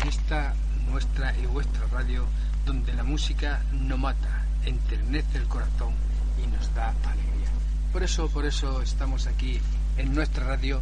en 0.00 0.08
esta 0.08 0.54
nuestra 0.90 1.36
y 1.36 1.46
vuestra 1.46 1.86
radio, 1.92 2.24
donde 2.64 2.92
la 2.94 3.04
música 3.04 3.62
no 3.72 3.98
mata, 3.98 4.44
enternece 4.64 5.38
el 5.38 5.46
corazón 5.46 5.94
y 6.42 6.46
nos 6.46 6.74
da 6.74 6.88
alegría. 6.88 7.48
Por 7.92 8.02
eso, 8.02 8.28
por 8.28 8.44
eso 8.44 8.82
estamos 8.82 9.26
aquí 9.26 9.60
en 9.96 10.14
nuestra 10.14 10.44
radio 10.44 10.80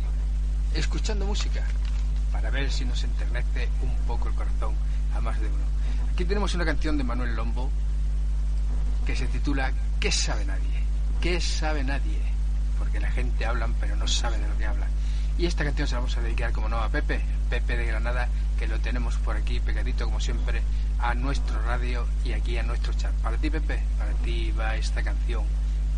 escuchando 0.75 1.27
música, 1.27 1.63
para 2.33 2.51
ver 2.51 2.71
si 2.73 2.85
nos 2.85 3.05
enternece 3.05 3.69
un 3.83 3.95
poco 4.07 4.29
el 4.29 4.35
corazón 4.35 4.75
a 5.15 5.21
más 5.21 5.41
de 5.41 5.47
uno. 5.47 5.65
Aquí 6.13 6.25
tenemos 6.25 6.55
una 6.55 6.65
canción 6.65 6.99
de 6.99 7.05
Manuel 7.05 7.37
Lombo 7.37 7.71
que 9.07 9.15
se 9.15 9.27
titula 9.27 9.73
¿Qué 10.01 10.11
sabe 10.11 10.45
nadie? 10.45 10.83
¿Qué 11.21 11.41
sabe 11.41 11.85
nadie? 11.85 12.19
Porque 12.79 13.01
la 13.01 13.11
gente 13.11 13.47
habla 13.47 13.69
pero 13.81 13.97
no 13.97 14.09
sabe 14.09 14.39
de 14.39 14.49
lo 14.49 14.59
que 14.59 14.67
hablan. 14.67 14.89
Y 15.37 15.47
esta 15.47 15.65
canción 15.65 15.89
se 15.89 15.95
la 15.95 16.01
vamos 16.01 16.17
a 16.17 16.21
dedicar, 16.21 16.53
como 16.53 16.69
no, 16.69 16.79
a 16.79 16.89
Pepe, 16.89 17.21
Pepe 17.51 17.77
de 17.77 17.87
Granada, 17.87 18.29
que 18.59 18.69
lo 18.69 18.79
tenemos 18.81 19.17
por 19.17 19.37
aquí 19.37 19.61
pegadito, 19.61 20.05
como 20.05 20.21
siempre, 20.21 20.63
a 20.99 21.15
nuestro 21.15 21.61
radio 21.63 22.07
y 22.25 22.33
aquí 22.33 22.57
a 22.57 22.63
nuestro 22.63 22.93
chat. 22.95 23.13
Para 23.15 23.37
ti, 23.37 23.51
Pepe, 23.51 23.83
para 23.99 24.13
ti 24.25 24.53
va 24.53 24.77
esta 24.77 25.03
canción, 25.03 25.45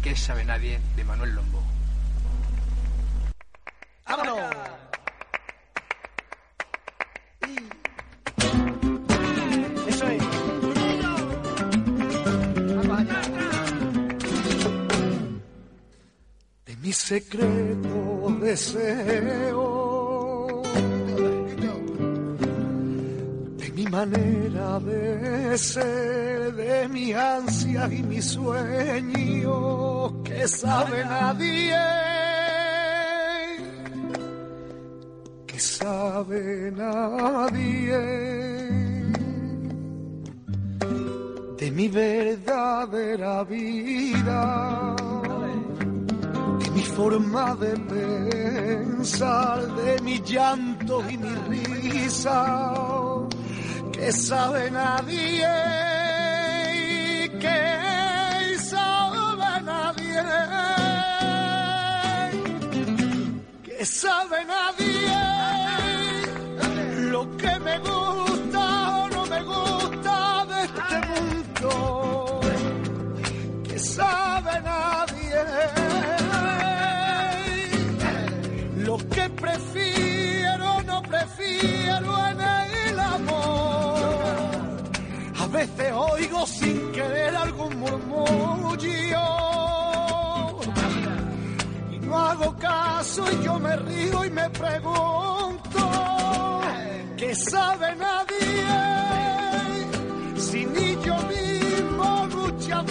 ¿Qué 0.02 0.14
sabe 0.14 0.44
nadie? 0.44 0.80
de 0.94 1.04
Manuel 1.04 1.34
Lombo. 1.34 1.62
¡Vámonos! 4.08 4.54
Mi 16.86 16.92
secreto 16.92 18.38
deseo, 18.40 19.64
de 23.56 23.72
mi 23.72 23.86
manera 23.86 24.78
de 24.78 25.58
ser, 25.58 26.54
de 26.54 26.88
mi 26.88 27.12
ansia 27.12 27.88
y 27.92 28.04
mi 28.04 28.22
sueño, 28.22 30.22
que 30.22 30.46
sabe 30.46 31.04
nadie, 31.04 31.76
que 35.44 35.58
sabe 35.58 36.70
nadie. 36.70 37.98
De 41.58 41.70
mi 41.72 41.88
verdadera 41.88 43.42
vida, 43.42 44.94
mi 46.76 46.82
forma 46.82 47.54
de 47.54 47.74
pensar, 47.94 49.58
de 49.76 49.98
mi 50.02 50.20
llanto 50.20 51.02
y 51.08 51.16
mi 51.16 51.34
risa, 51.48 52.38
que 53.92 54.12
sabe 54.12 54.70
nadie, 54.70 55.48
que 57.40 58.58
sabe 58.58 59.62
nadie, 59.72 60.22
que 63.64 63.84
sabe 63.86 64.44
nadie 64.44 65.16
lo 67.10 67.36
que 67.38 67.58
me 67.60 67.78
gusta 67.78 68.25
veces 85.56 85.90
oigo 85.94 86.46
sin 86.46 86.92
querer 86.92 87.34
algún 87.34 87.78
murmullo 87.78 88.76
y 91.92 91.98
no 92.00 92.18
hago 92.18 92.54
caso 92.58 93.24
y 93.32 93.42
yo 93.42 93.58
me 93.58 93.74
río 93.76 94.24
y 94.26 94.30
me 94.30 94.50
pregunto 94.50 95.80
¿qué 97.16 97.34
sabe 97.34 97.96
nadie? 97.96 98.66
Si 100.36 100.66
ni 100.66 100.88
yo 101.06 101.16
mismo 101.32 102.26
muchas 102.36 102.84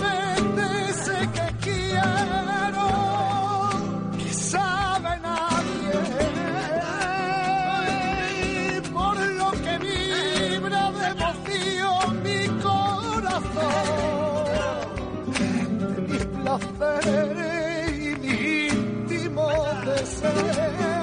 mis 16.57 16.67
placeres 16.77 17.99
y 17.99 18.15
mi 18.19 18.67
íntimo 18.67 19.49
deseo 19.85 20.94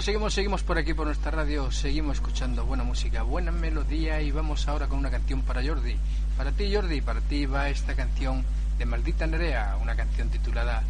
seguimos, 0.00 0.34
seguimos 0.34 0.62
por 0.62 0.76
aquí 0.76 0.92
por 0.92 1.06
nuestra 1.06 1.30
radio, 1.30 1.70
seguimos 1.70 2.16
escuchando 2.16 2.64
buena 2.64 2.82
música, 2.82 3.22
buena 3.22 3.52
melodía 3.52 4.20
y 4.20 4.30
vamos 4.30 4.66
ahora 4.66 4.88
con 4.88 4.98
una 4.98 5.10
canción 5.10 5.42
para 5.42 5.64
Jordi. 5.64 5.96
Para 6.36 6.50
ti 6.52 6.74
Jordi, 6.74 7.00
para 7.00 7.20
ti 7.20 7.46
va 7.46 7.68
esta 7.68 7.94
canción 7.94 8.44
de 8.76 8.86
Maldita 8.86 9.26
Nerea, 9.26 9.76
una 9.80 9.94
canción 9.94 10.30
titulada 10.30 10.82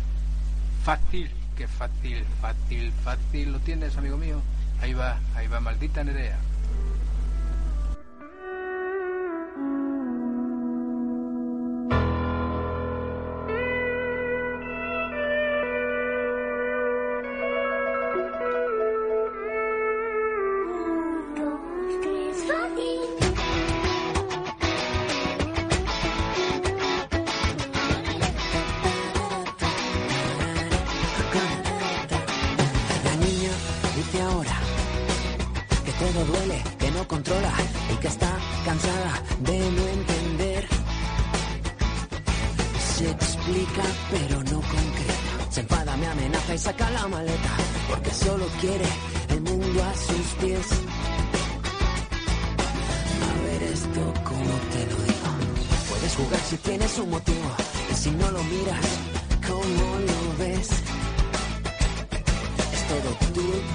Fácil, 0.84 1.30
que 1.56 1.68
fácil, 1.68 2.24
fácil, 2.40 2.92
fácil, 3.02 3.52
¿lo 3.52 3.58
tienes 3.58 3.96
amigo 3.96 4.16
mío? 4.16 4.40
Ahí 4.80 4.94
va, 4.94 5.18
ahí 5.34 5.48
va 5.48 5.60
Maldita 5.60 6.02
Nerea. 6.02 6.38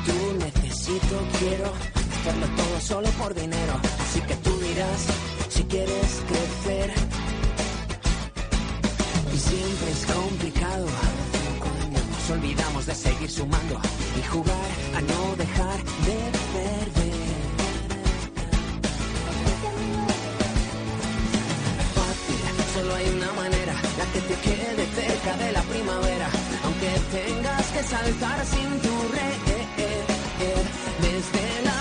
Tú, 0.06 0.46
necesito, 0.46 1.16
quiero 1.40 1.72
hacerlo 2.20 2.48
todo 2.56 2.80
solo 2.82 3.10
por 3.12 3.34
dinero. 3.34 3.74
Así 4.00 4.22
que 4.22 4.36
tú 4.36 4.58
dirás 4.60 5.00
si 5.50 5.64
quieres 5.64 6.22
crecer. 6.28 6.94
Y 9.34 9.38
siempre 9.38 9.92
es 9.92 10.06
complicado. 10.06 10.88
Nos 11.94 12.38
olvidamos 12.38 12.86
de 12.86 12.96
seguir 12.96 13.30
sumando 13.30 13.80
y 14.20 14.24
jugar 14.32 14.70
a 14.96 15.02
no 15.02 15.36
dejar 15.36 15.78
de 16.08 16.20
perder. 16.56 17.20
Fácil, 21.96 22.40
solo 22.74 22.96
hay 22.96 23.10
una 23.10 23.32
manera, 23.34 23.74
la 23.98 24.06
que 24.14 24.22
te 24.22 24.36
quede 24.46 24.86
cerca 24.96 25.38
de 25.38 25.52
la 25.52 25.62
primavera, 25.64 26.30
aunque 26.66 26.92
tengas 27.12 27.66
que 27.68 27.84
saltar 27.84 28.46
sin 28.46 28.70
tu 28.82 29.14
red. 29.14 29.59
Desde 30.40 31.62
la 31.64 31.72
nube 31.72 31.79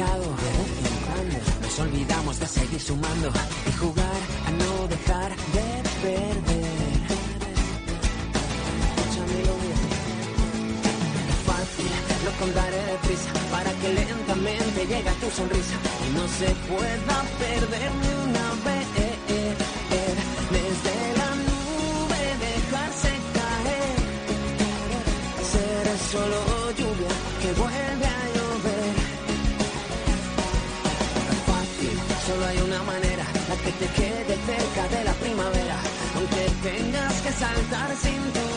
cuando. 0.00 1.40
Nos 1.62 1.78
olvidamos 1.78 2.38
de 2.38 2.46
seguir 2.46 2.80
sumando 2.80 3.28
y 3.68 3.72
jugar 3.72 4.20
a 4.46 4.50
no 4.50 4.88
dejar 4.88 5.30
de 5.56 5.68
perder. 6.02 6.80
Fácil, 11.46 11.90
lo 12.24 12.32
contaré 12.40 12.80
deprisa 12.92 13.30
para 13.50 13.70
que 13.80 13.88
lentamente 14.00 14.86
llegue 14.86 15.12
tu 15.20 15.30
sonrisa 15.30 15.76
y 16.06 16.14
no 16.16 16.24
se 16.38 16.48
pueda 16.70 17.16
perder 17.38 17.90
ni 18.02 18.12
una 18.28 18.46
vez. 18.66 18.86
Desde 20.56 20.94
la 21.20 21.30
nube 21.48 22.22
dejarse 22.46 23.10
caer, 23.36 23.96
ser 25.52 25.86
solo 26.12 26.40
lluvia 26.78 27.12
que 27.40 27.50
vuelve 27.60 28.06
a 28.06 28.19
hay 32.50 32.58
una 32.62 32.82
manera, 32.82 33.24
la 33.48 33.56
que 33.62 33.70
te 33.72 33.86
quede 33.94 34.34
cerca 34.44 34.88
de 34.88 35.04
la 35.04 35.12
primavera, 35.14 35.78
aunque 36.16 36.50
tengas 36.68 37.14
que 37.22 37.32
saltar 37.32 37.90
sin 37.96 38.20
tu 38.32 38.50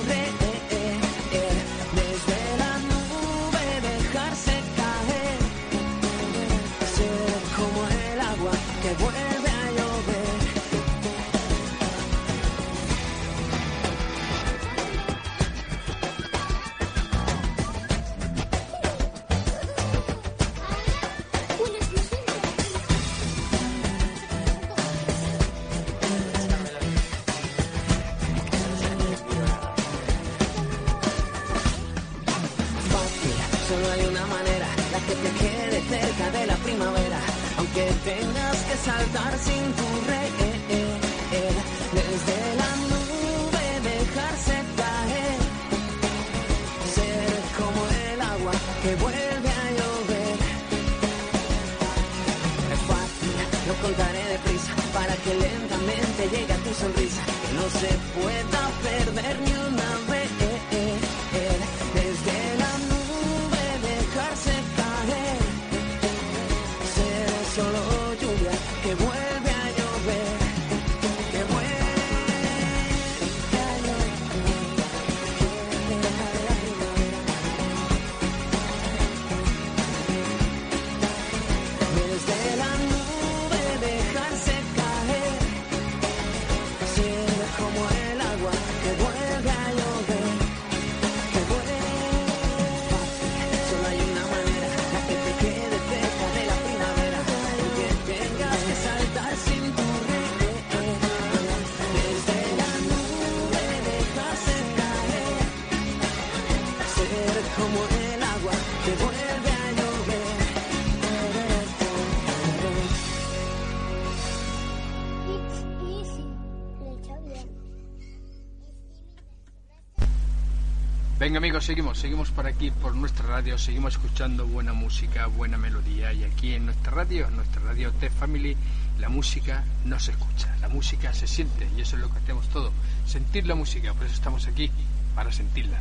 Venga 121.34 121.48
amigos, 121.48 121.66
seguimos, 121.66 121.98
seguimos 121.98 122.30
por 122.30 122.46
aquí, 122.46 122.70
por 122.70 122.94
nuestra 122.94 123.26
radio, 123.26 123.58
seguimos 123.58 123.94
escuchando 123.94 124.46
buena 124.46 124.72
música, 124.72 125.26
buena 125.26 125.58
melodía 125.58 126.14
y 126.14 126.24
aquí 126.24 126.54
en 126.54 126.68
nuestra 126.68 126.92
radio, 126.92 127.28
nuestra 127.32 127.60
radio 127.64 127.92
T-Family, 127.92 128.56
la 129.00 129.10
música 129.10 129.64
no 129.84 130.00
se 130.00 130.12
escucha, 130.12 130.56
la 130.62 130.68
música 130.68 131.12
se 131.12 131.26
siente 131.26 131.68
y 131.76 131.82
eso 131.82 131.96
es 131.96 132.04
lo 132.04 132.12
que 132.12 132.20
hacemos 132.20 132.48
todo, 132.50 132.72
sentir 133.08 133.48
la 133.48 133.56
música, 133.56 133.96
por 133.96 134.06
eso 134.06 134.14
estamos 134.14 134.46
aquí, 134.46 134.70
para 135.16 135.32
sentirla. 135.32 135.80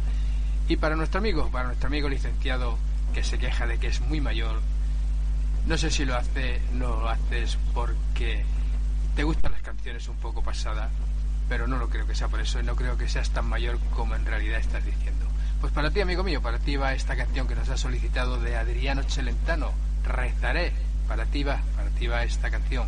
Y 0.68 0.76
para 0.76 0.96
nuestro 0.96 1.18
amigo, 1.18 1.50
para 1.50 1.66
nuestro 1.66 1.88
amigo 1.88 2.08
licenciado 2.08 2.78
que 3.12 3.22
se 3.22 3.38
queja 3.38 3.66
de 3.66 3.78
que 3.78 3.88
es 3.88 4.00
muy 4.00 4.22
mayor, 4.22 4.58
no 5.66 5.76
sé 5.76 5.90
si 5.90 6.06
lo 6.06 6.16
hace, 6.16 6.62
no 6.72 6.98
lo 6.98 7.10
haces 7.10 7.58
porque 7.74 8.42
te 9.14 9.22
gustan 9.22 9.52
las 9.52 9.60
canciones 9.60 10.08
un 10.08 10.16
poco 10.16 10.42
pasadas, 10.42 10.88
pero 11.46 11.66
no 11.66 11.76
lo 11.76 11.90
creo 11.90 12.06
que 12.06 12.14
sea 12.14 12.28
por 12.28 12.40
eso 12.40 12.58
y 12.58 12.62
no 12.62 12.74
creo 12.74 12.96
que 12.96 13.06
seas 13.06 13.28
tan 13.28 13.44
mayor 13.44 13.78
como 13.94 14.14
en 14.16 14.24
realidad 14.24 14.58
estás 14.58 14.82
diciendo. 14.82 15.01
Pues 15.72 15.84
para 15.84 15.90
ti, 15.90 16.02
amigo 16.02 16.22
mío, 16.22 16.42
para 16.42 16.58
ti 16.58 16.76
va 16.76 16.92
esta 16.92 17.16
canción 17.16 17.48
que 17.48 17.54
nos 17.54 17.70
ha 17.70 17.78
solicitado 17.78 18.38
de 18.38 18.56
Adriano 18.56 19.04
Celentano, 19.04 19.72
Rezaré. 20.04 20.70
Para 21.08 21.24
ti 21.24 21.44
va, 21.44 21.62
para 21.74 21.88
ti 21.88 22.08
va 22.08 22.24
esta 22.24 22.50
canción. 22.50 22.86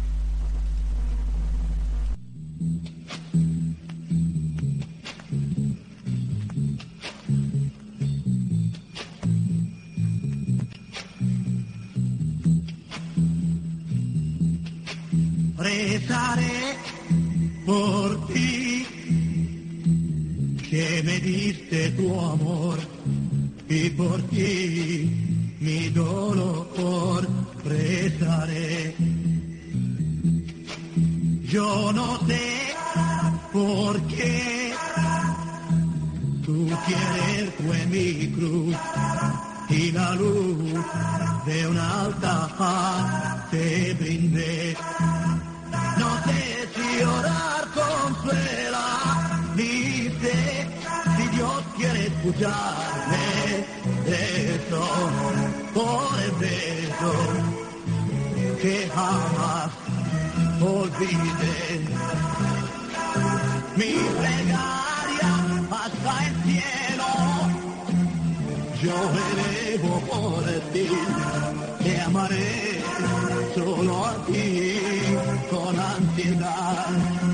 Solo 74.24 74.30
a 74.30 74.32
ti 74.32 75.46
con 75.50 75.78
ansiedad. 75.78 77.33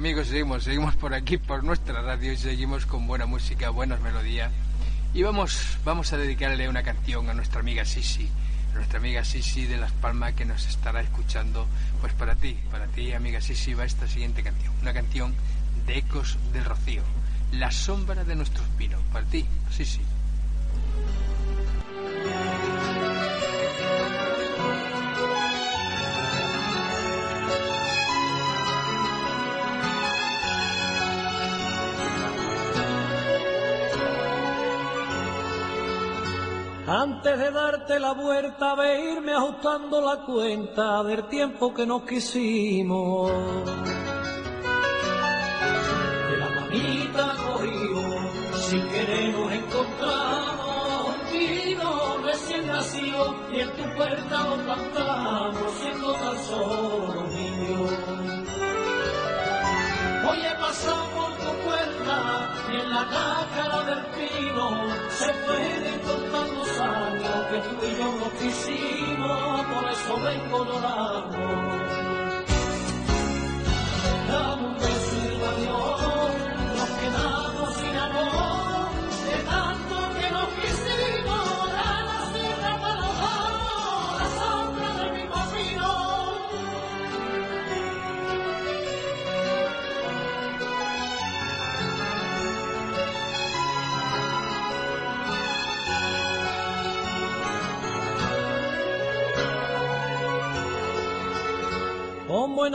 Amigos, 0.00 0.28
seguimos, 0.28 0.64
seguimos 0.64 0.96
por 0.96 1.12
aquí, 1.12 1.36
por 1.36 1.62
nuestra 1.62 2.00
radio 2.00 2.32
y 2.32 2.36
seguimos 2.38 2.86
con 2.86 3.06
buena 3.06 3.26
música, 3.26 3.68
buenas 3.68 4.00
melodías. 4.00 4.50
Y 5.12 5.22
vamos, 5.22 5.76
vamos 5.84 6.14
a 6.14 6.16
dedicarle 6.16 6.70
una 6.70 6.82
canción 6.82 7.28
a 7.28 7.34
nuestra 7.34 7.60
amiga 7.60 7.84
Sisi, 7.84 8.26
a 8.72 8.76
nuestra 8.76 8.98
amiga 8.98 9.26
Sisi 9.26 9.66
de 9.66 9.76
Las 9.76 9.92
Palmas 9.92 10.32
que 10.32 10.46
nos 10.46 10.66
estará 10.66 11.02
escuchando. 11.02 11.66
Pues 12.00 12.14
para 12.14 12.34
ti, 12.34 12.56
para 12.70 12.86
ti 12.86 13.12
amiga 13.12 13.42
Sisi 13.42 13.74
va 13.74 13.84
esta 13.84 14.08
siguiente 14.08 14.42
canción, 14.42 14.72
una 14.80 14.94
canción 14.94 15.34
de 15.86 15.98
Ecos 15.98 16.38
del 16.54 16.64
Rocío, 16.64 17.02
La 17.52 17.70
sombra 17.70 18.24
de 18.24 18.36
nuestros 18.36 18.66
pinos. 18.78 19.02
Para 19.12 19.26
ti, 19.26 19.44
Sisi. 19.70 20.00
De 37.40 37.50
darte 37.50 37.98
la 37.98 38.12
vuelta, 38.12 38.74
ve 38.74 39.12
irme 39.12 39.32
ajustando 39.32 40.00
la 40.02 40.16
cuenta 40.26 41.02
del 41.04 41.26
tiempo 41.28 41.72
que 41.72 41.86
nos 41.86 42.02
quisimos. 42.02 43.32
De 46.28 46.36
la 46.36 46.50
manita 46.50 47.34
cogimos, 47.46 48.64
sin 48.66 48.86
querer 48.88 49.32
nos 49.32 49.52
encontramos. 49.52 50.60
Vino 51.32 52.18
recién 52.24 52.66
nacido 52.66 53.34
y 53.52 53.60
en 53.60 53.70
tu 53.76 53.84
puerta 53.96 54.36
nos 54.44 54.58
plantamos, 54.58 55.72
siendo 55.80 56.12
tan 56.12 56.38
solo 56.44 57.22
niños. 57.38 57.90
Hoy 60.28 60.38
he 60.44 60.54
pasado 60.60 61.04
por 61.16 61.32
tu 61.44 61.52
puerta 61.66 62.16
y 62.70 62.76
en 62.76 62.90
la 62.90 63.04
cáscara 63.08 63.84
del 63.84 64.04
pino 64.16 64.66
se 65.08 65.32
contar 66.02 66.10
los 66.10 66.20
años 66.20 66.29
que 67.50 67.58
tú 67.58 67.84
y 67.84 67.96
yo 67.98 68.12
nos 68.12 68.32
quisimos, 68.34 69.66
por 69.66 69.90
eso 69.90 70.20
vengo 70.22 70.64
llorando. 70.66 71.09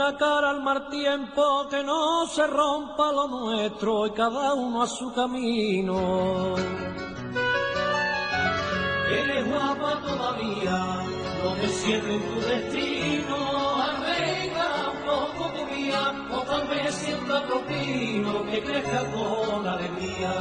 Buena 0.06 0.18
cara 0.18 0.50
al 0.50 0.62
mar 0.62 0.88
tiempo, 0.88 1.66
que 1.68 1.82
no 1.82 2.26
se 2.26 2.46
rompa 2.46 3.10
lo 3.12 3.26
nuestro 3.26 4.06
y 4.06 4.10
cada 4.10 4.54
uno 4.54 4.82
a 4.82 4.86
su 4.86 5.12
camino. 5.12 6.54
Eres 9.10 9.48
guapa 9.48 10.00
todavía, 10.06 11.02
no 11.42 11.52
te 11.60 11.68
cierres 11.68 12.22
tu 12.28 12.40
destino, 12.40 13.82
arregla 13.82 14.92
un 14.92 15.04
poco 15.06 15.52
tu 15.52 15.74
vida, 15.74 16.14
o 16.30 16.40
tal 16.42 16.68
vez 16.68 16.94
sienta 16.94 17.38
otro 17.38 17.60
pino 17.66 18.46
que 18.46 18.62
crezca 18.62 19.04
con 19.12 19.66
alegría. 19.66 20.34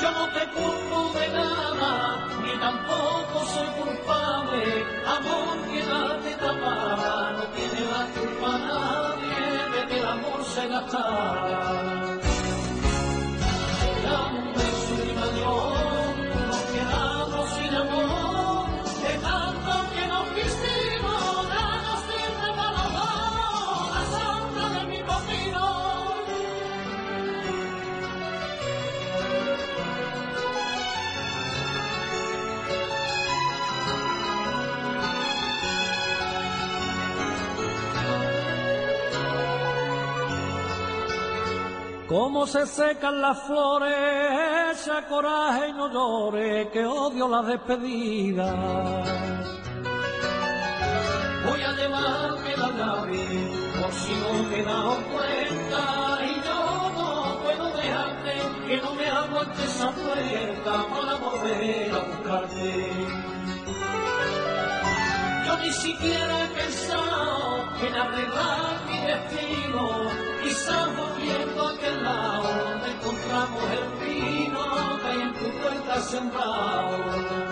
Yo 0.00 0.10
no 0.12 0.28
te 0.28 0.46
culpo 0.50 1.18
de 1.18 1.28
nada, 1.28 2.28
tampoco 2.60 3.44
soy 3.46 3.66
culpable. 3.82 4.84
Amor 5.06 5.58
que 5.70 5.82
la 5.86 6.20
te 6.22 6.34
tapara, 6.36 7.32
no 7.32 7.44
tiene 7.56 7.80
la 7.92 8.02
culpa 8.14 8.58
nadie 8.58 9.80
de 9.80 9.86
que 9.88 9.98
el 9.98 10.06
amor 10.06 10.44
se 10.44 10.68
gastara. 10.68 12.09
Cómo 42.10 42.44
se 42.44 42.66
secan 42.66 43.22
las 43.22 43.40
flores, 43.44 43.94
echa 44.72 45.06
coraje 45.06 45.68
y 45.68 45.72
no 45.74 45.92
llore, 45.92 46.68
que 46.72 46.84
odio 46.84 47.28
la 47.28 47.40
despedida. 47.42 48.52
Voy 51.46 51.62
a 51.62 51.72
llevarme 51.72 52.56
la 52.56 52.68
nave, 52.72 53.52
por 53.80 53.92
si 53.92 54.12
no 54.14 54.56
he 54.56 54.62
dado 54.64 54.96
cuenta, 55.12 56.18
y 56.26 56.34
yo 56.44 56.90
no 56.96 57.38
puedo 57.44 57.76
dejarte, 57.76 58.32
que 58.66 58.76
no 58.78 58.94
me 58.96 59.06
aguante 59.06 59.62
esa 59.62 59.92
puerta 59.92 60.86
para 60.90 61.14
volver 61.14 61.94
a 61.94 61.98
buscarte. 62.00 63.39
Yo 65.50 65.56
ni 65.56 65.72
siquiera 65.72 66.44
he 66.44 66.46
pensado 66.48 67.64
en 67.84 67.94
arreglar 67.96 68.84
mi 68.86 68.98
destino, 68.98 70.08
quizás 70.44 70.96
volviendo 70.96 71.66
a 71.66 71.72
aquel 71.72 72.04
lado 72.04 72.70
donde 72.70 72.90
encontramos 72.92 73.64
el 73.72 74.06
vino 74.06 75.00
que 75.02 75.08
hay 75.08 75.20
en 75.22 75.34
tu 75.34 75.50
puerta 75.60 76.00
sembrado. 76.02 77.49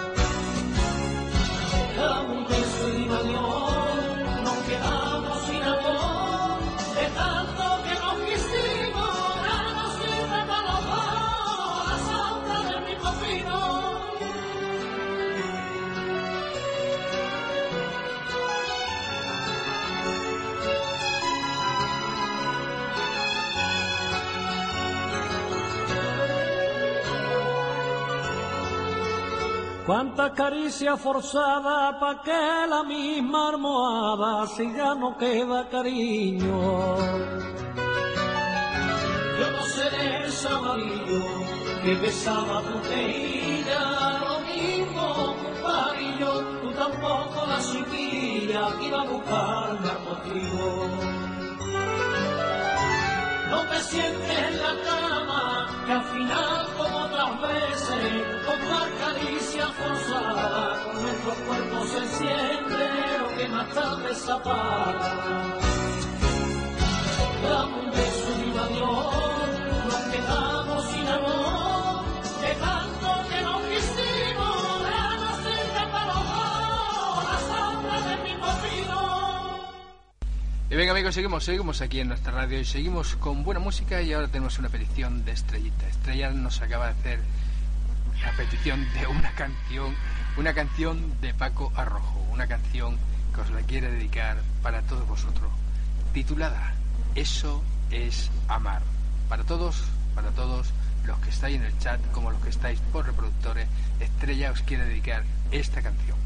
Cuánta 29.89 30.35
caricia 30.35 30.98
forzada 30.98 31.98
pa' 31.98 32.20
que 32.23 32.66
la 32.69 32.82
misma 32.85 33.48
almohada 33.48 34.47
si 34.47 34.70
ya 34.77 34.94
no 34.94 35.16
queda 35.16 35.66
cariño. 35.70 36.60
Yo 39.39 39.47
no 39.56 39.62
seré 39.65 40.27
ese 40.27 40.47
amarillo 40.47 41.23
que 41.82 41.94
besaba 42.02 42.60
tu 42.69 42.78
teilla, 42.86 43.82
lo 44.24 44.35
mismo 44.51 45.35
parillo, 45.62 46.32
tú 46.60 46.70
tampoco 46.73 47.47
la 47.47 47.59
chiquilla 47.59 48.69
iba 48.82 49.01
a 49.01 49.05
buscarme 49.05 49.93
contigo. 50.05 51.18
No 53.49 53.65
te 53.65 53.81
sientes 53.81 54.39
en 54.39 54.59
la 54.59 54.75
cama, 54.85 55.85
que 55.87 55.93
al 55.93 56.05
final, 56.05 56.66
como 56.77 56.99
otras 56.99 57.41
veces, 57.41 58.45
con 58.45 58.69
más 58.69 58.89
caricia 59.01 59.66
forzada, 59.69 60.85
con 60.85 61.03
nuestro 61.03 61.35
cuerpo 61.47 61.87
se 61.87 61.99
enciende 61.99 63.19
lo 63.19 63.29
que 63.37 63.49
más 63.49 63.69
tarde 63.75 64.15
se 64.15 64.33
apaga. 64.33 65.59
Dame 67.43 67.75
un 67.81 67.91
beso 67.91 68.29
un 68.37 69.48
Y 80.70 80.77
venga 80.77 80.93
amigos, 80.93 81.15
seguimos, 81.15 81.45
seguimos 81.45 81.81
aquí 81.81 82.01
en 82.01 82.09
nuestra 82.09 82.31
radio 82.31 82.61
y 82.61 82.65
seguimos 82.66 83.16
con 83.16 83.43
buena 83.43 83.59
música 83.59 84.03
y 84.03 84.12
ahora 84.12 84.28
tenemos 84.28 84.59
una 84.59 84.69
petición 84.69 85.24
de 85.24 85.32
Estrellita. 85.32 85.89
Estrella 85.89 86.31
nos 86.31 86.61
acaba 86.61 86.86
de 86.86 86.90
hacer 86.93 87.20
la 88.23 88.32
petición 88.32 88.86
de 88.93 89.07
una 89.07 89.31
canción, 89.32 89.95
una 90.36 90.53
canción 90.53 91.19
de 91.23 91.32
Paco 91.32 91.73
Arrojo, 91.74 92.20
una 92.31 92.47
canción 92.47 92.99
que 93.35 93.40
os 93.40 93.51
la 93.51 93.62
quiere 93.62 93.90
dedicar 93.90 94.43
para 94.62 94.82
todos 94.82 95.09
vosotros, 95.09 95.51
titulada 96.12 96.74
Eso 97.15 97.62
es 97.90 98.31
amar. 98.47 98.82
Para 99.31 99.45
todos, 99.45 99.85
para 100.15 100.32
todos 100.32 100.69
los 101.07 101.19
que 101.20 101.31
estáis 101.31 101.57
en 101.57 101.62
el 101.62 101.78
chat 101.78 101.99
como 102.12 102.31
los 102.31 102.43
que 102.43 102.51
estáis 102.51 102.78
por 102.93 103.07
reproductores, 103.07 103.69
Estrella 104.01 104.53
os 104.53 104.61
quiere 104.61 104.85
dedicar 104.85 105.24
esta 105.51 105.81
canción. 105.81 106.19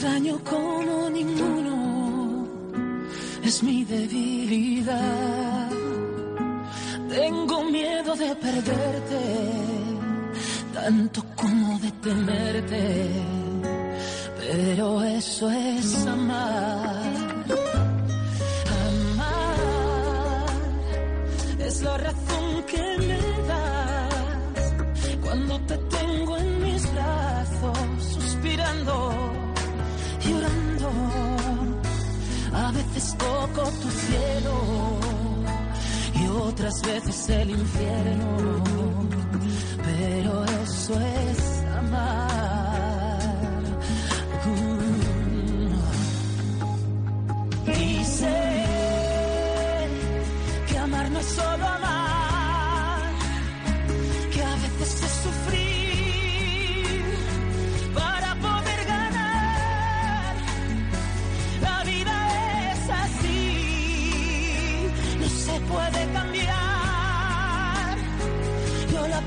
Extraño 0.00 0.38
como 0.44 1.10
ninguno, 1.10 2.48
es 3.42 3.62
mi 3.62 3.84
debilidad. 3.84 5.68
Tengo 7.10 7.64
miedo 7.64 8.16
de 8.16 8.34
perderte, 8.36 9.20
tanto 10.72 11.22
como 11.36 11.78
de 11.80 11.90
tenerte, 12.06 13.10
pero 14.38 15.02
eso 15.02 15.50
es 15.50 16.06
amar. 16.06 17.04
Amar 18.86 20.46
es 21.58 21.82
la 21.82 21.98
razón 21.98 22.64
que 22.70 22.96
me 23.06 23.20
das 23.48 24.72
cuando 25.20 25.60
te 25.60 25.76
tengo 25.76 26.38
en 26.38 26.62
mis 26.62 26.90
brazos, 26.94 27.78
suspirando, 28.14 29.39
llorando. 30.30 30.90
A 32.52 32.72
veces 32.72 33.16
toco 33.16 33.62
tu 33.82 33.90
cielo 33.90 34.54
y 36.20 36.26
otras 36.28 36.74
veces 36.82 37.28
el 37.30 37.50
infierno, 37.50 38.62
pero 39.84 40.44
eso 40.44 41.00
es 41.00 41.64
amar. 41.78 42.39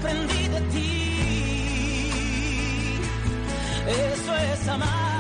aprendí 0.04 0.48
de 0.50 0.62
ti. 0.74 0.90
Eso 3.88 4.36
es 4.36 4.68
amar. 4.68 5.13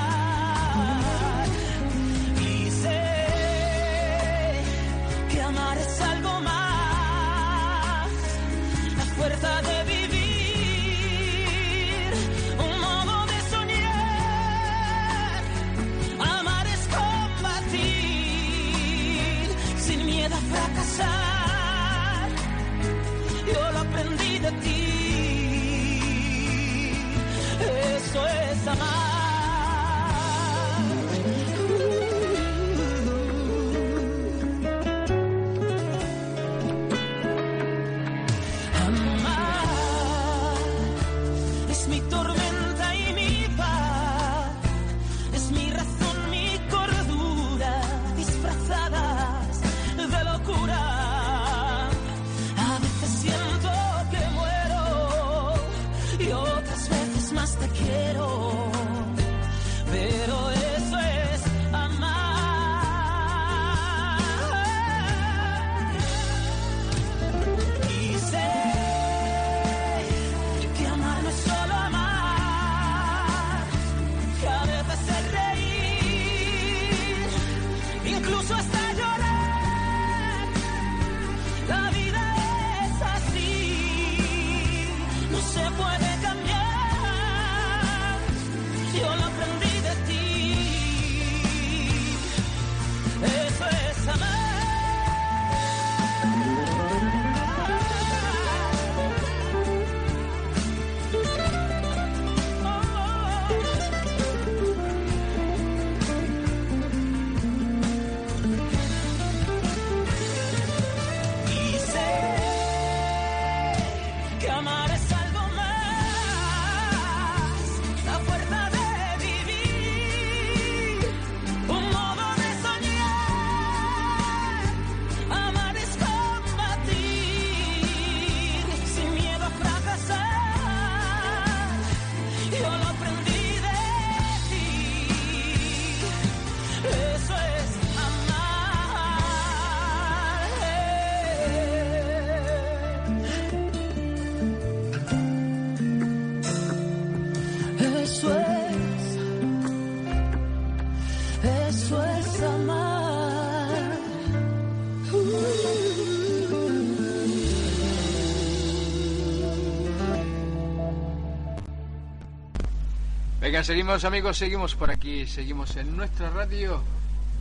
Seguimos 163.61 164.03
amigos, 164.03 164.39
seguimos 164.39 164.75
por 164.75 164.89
aquí, 164.89 165.27
seguimos 165.27 165.77
en 165.77 165.95
nuestra 165.95 166.31
radio 166.31 166.81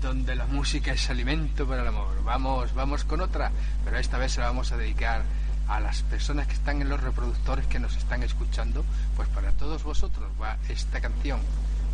donde 0.02 0.36
la 0.36 0.47
música 0.47 0.93
es 0.93 1.09
alimento 1.09 1.66
para 1.66 1.82
el 1.82 1.89
amor. 1.89 2.22
Vamos, 2.22 2.74
vamos 2.74 3.05
con 3.05 3.22
otra, 3.22 3.51
pero 3.82 3.97
esta 3.97 4.18
vez 4.18 4.32
se 4.32 4.40
la 4.40 4.47
vamos 4.47 4.70
a 4.72 4.76
dedicar 4.76 5.22
a 5.68 5.80
las 5.80 6.02
personas 6.02 6.47
que 6.47 6.52
están 6.52 6.82
en 6.82 6.90
los 6.90 7.02
reproductores 7.02 7.66
que 7.66 7.80
nos 7.80 7.97
están 7.97 8.22
escuchando, 8.22 8.84
pues 9.16 9.26
para 9.30 9.52
todos 9.52 9.82
vosotros 9.84 10.30
va 10.40 10.59
esta 10.68 11.01
canción. 11.01 11.40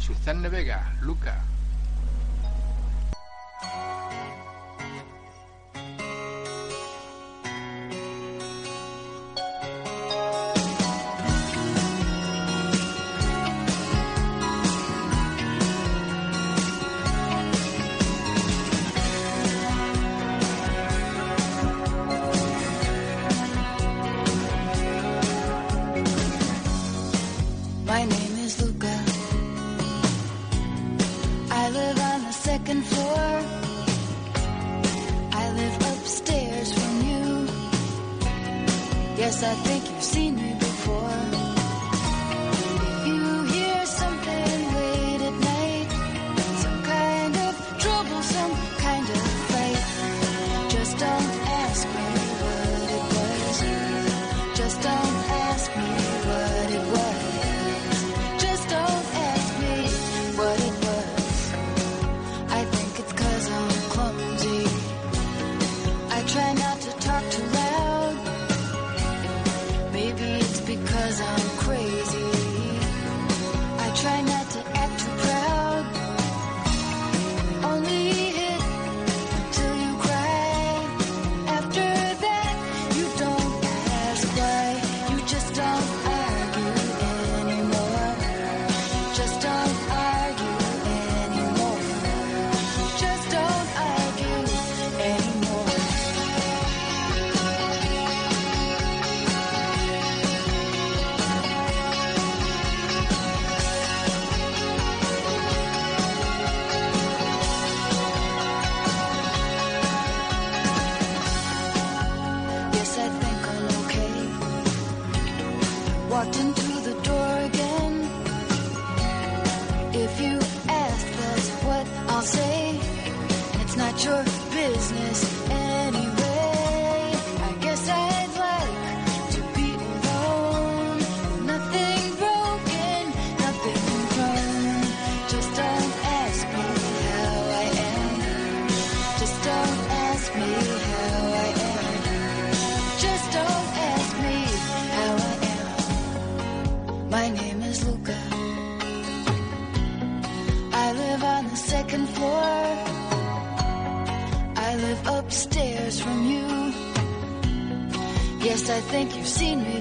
Suzanne 0.01 0.49
Vega, 0.49 0.93
Luca. 1.01 1.45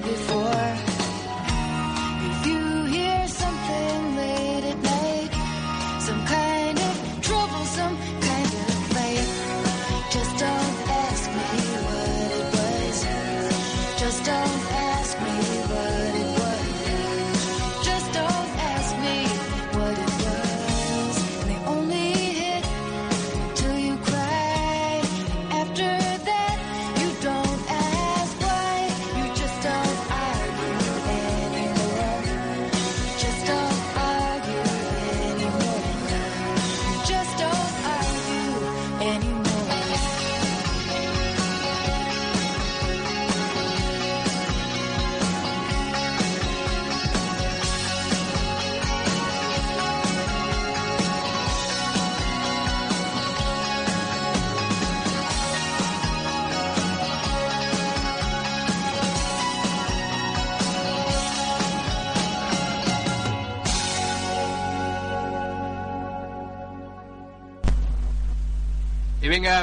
Before. 0.00 0.87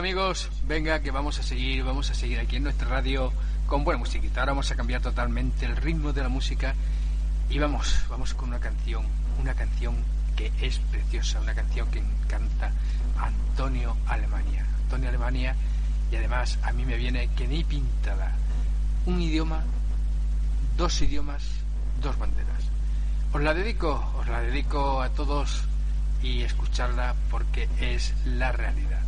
Amigos, 0.06 0.52
venga 0.68 1.02
que 1.02 1.10
vamos 1.10 1.40
a 1.40 1.42
seguir, 1.42 1.84
vamos 1.84 2.12
a 2.12 2.14
seguir 2.14 2.40
aquí 2.40 2.58
en 2.58 2.64
nuestra 2.66 2.88
radio 2.88 3.34
con 3.66 3.84
buena 3.84 3.98
musiquita. 3.98 4.42
Ahora 4.42 4.52
vamos 4.52 4.70
a 4.70 4.76
cambiar 4.76 5.02
totalmente 5.02 5.66
el 5.66 5.76
ritmo 5.76 6.14
de 6.14 6.22
la 6.22 6.30
música 6.30 6.76
y 7.50 7.58
vamos, 7.58 8.06
vamos 8.08 8.36
con 8.36 8.50
una 8.50 8.60
canción, 8.60 9.04
una 9.42 9.56
canción 9.56 9.96
que 10.36 10.52
es 10.62 10.78
preciosa, 10.78 11.42
una 11.42 11.56
canción 11.56 11.90
que 11.90 11.98
encanta 11.98 12.70
Antonio 13.18 13.98
Alemania. 14.06 14.68
Antonio 14.84 15.10
Alemania 15.10 15.56
y 16.12 16.18
además 16.18 16.60
a 16.62 16.72
mí 16.72 16.86
me 16.86 16.98
viene 16.98 17.28
que 17.36 17.48
ni 17.48 17.64
pintada. 17.64 18.32
Un 19.08 19.20
idioma, 19.20 19.64
dos 20.78 21.02
idiomas, 21.02 21.42
dos 22.00 22.16
banderas. 22.20 22.62
Os 23.34 23.42
la 23.42 23.56
dedico, 23.56 24.14
os 24.20 24.28
la 24.28 24.42
dedico 24.42 25.02
a 25.02 25.10
todos 25.10 25.64
y 26.22 26.44
escucharla 26.44 27.16
porque 27.32 27.68
es 27.80 28.14
la 28.24 28.52
realidad. 28.52 29.05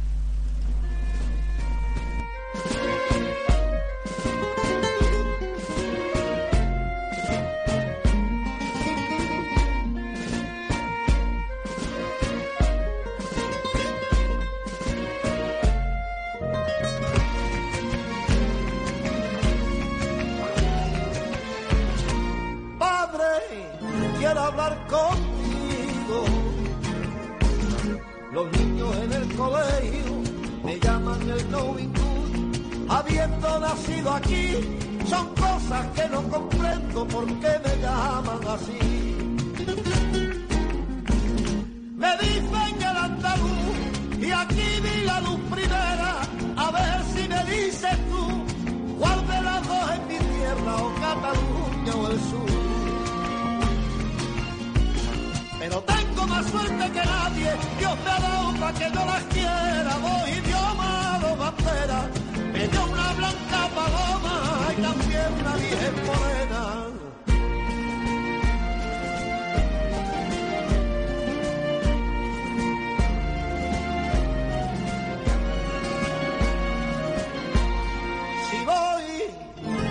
El 29.17 29.35
colegio 29.35 30.21
me 30.63 30.79
llaman 30.79 31.29
el 31.29 31.51
good. 31.51 31.96
Habiendo 32.89 33.59
nacido 33.59 34.13
aquí, 34.13 34.53
son 35.07 35.27
cosas 35.35 35.85
que 35.95 36.07
no 36.09 36.23
comprendo 36.29 37.07
por 37.07 37.25
qué 37.25 37.53
me 37.65 37.81
llaman 37.81 38.39
así. 38.55 38.79
Me 41.95 42.11
dicen 42.17 42.81
el 42.89 42.97
andaluz 42.97 43.77
y 44.19 44.31
aquí 44.31 44.67
vi 44.83 45.05
la 45.05 45.19
luz 45.21 45.39
primera. 45.51 46.21
A 46.55 46.71
ver 46.71 47.03
si 47.13 47.27
me 47.27 47.43
dices 47.55 47.97
tú 48.09 48.23
cuál 48.99 49.27
de 49.27 49.41
las 49.41 49.67
dos 49.67 49.91
es 49.91 50.01
mi 50.09 50.17
tierra 50.35 50.75
o 50.77 50.95
Cataluña 50.95 51.95
o 51.95 52.07
el 52.11 52.19
sur. 52.29 52.47
Pero 55.59 55.81
tengo 55.81 56.27
más 56.27 56.45
suerte 56.45 56.91
que 56.91 57.05
nadie, 57.05 57.51
Dios 57.79 57.97
me 58.03 58.09
ha 58.11 58.19
dado 58.19 58.53
para 58.59 58.73
que 58.79 58.85
yo 58.95 59.05
las 59.05 59.23
quiera, 59.25 59.97
dos 60.05 60.29
idiomas, 60.29 61.21
dos 61.21 61.37
banderas, 61.37 62.05
dio 62.65 62.83
una 62.85 63.13
blanca 63.13 63.69
paloma 63.75 64.67
y 64.77 64.81
también 64.81 65.33
una 65.39 65.55
virgen 65.55 65.95
morena. 66.07 66.87
Si 78.49 78.57
voy 78.65 79.07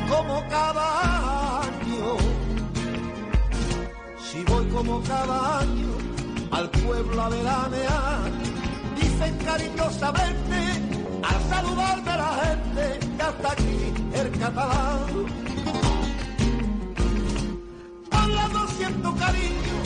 como 0.08 0.48
cada 0.48 1.60
año, 1.62 2.16
si 4.18 4.42
voy 4.44 4.66
como 4.66 5.00
cada 5.02 5.60
año 5.60 5.92
al 6.50 6.70
pueblo 6.70 7.22
a 7.22 7.28
veranear, 7.28 8.30
dicen 9.00 9.38
cariñosamente 9.44 10.45
aquí 13.56 13.92
el 14.14 14.30
catalán. 14.38 15.06
Hablando 18.10 18.68
siento 18.68 19.14
cariño, 19.16 19.76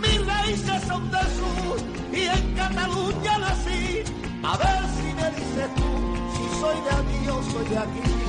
mis 0.00 0.26
raíces 0.26 0.82
son 0.86 1.10
del 1.10 1.28
sur 1.38 1.76
y 2.12 2.22
en 2.22 2.54
Cataluña 2.54 3.38
nací. 3.38 4.02
A 4.42 4.56
ver 4.56 4.82
si 4.96 5.14
me 5.14 5.30
dices 5.30 5.74
tú, 5.76 5.90
si 6.34 6.60
soy 6.60 6.76
de 6.80 6.90
aquí 6.90 7.28
o 7.28 7.42
soy 7.50 7.68
de 7.68 7.78
aquí. 7.78 8.21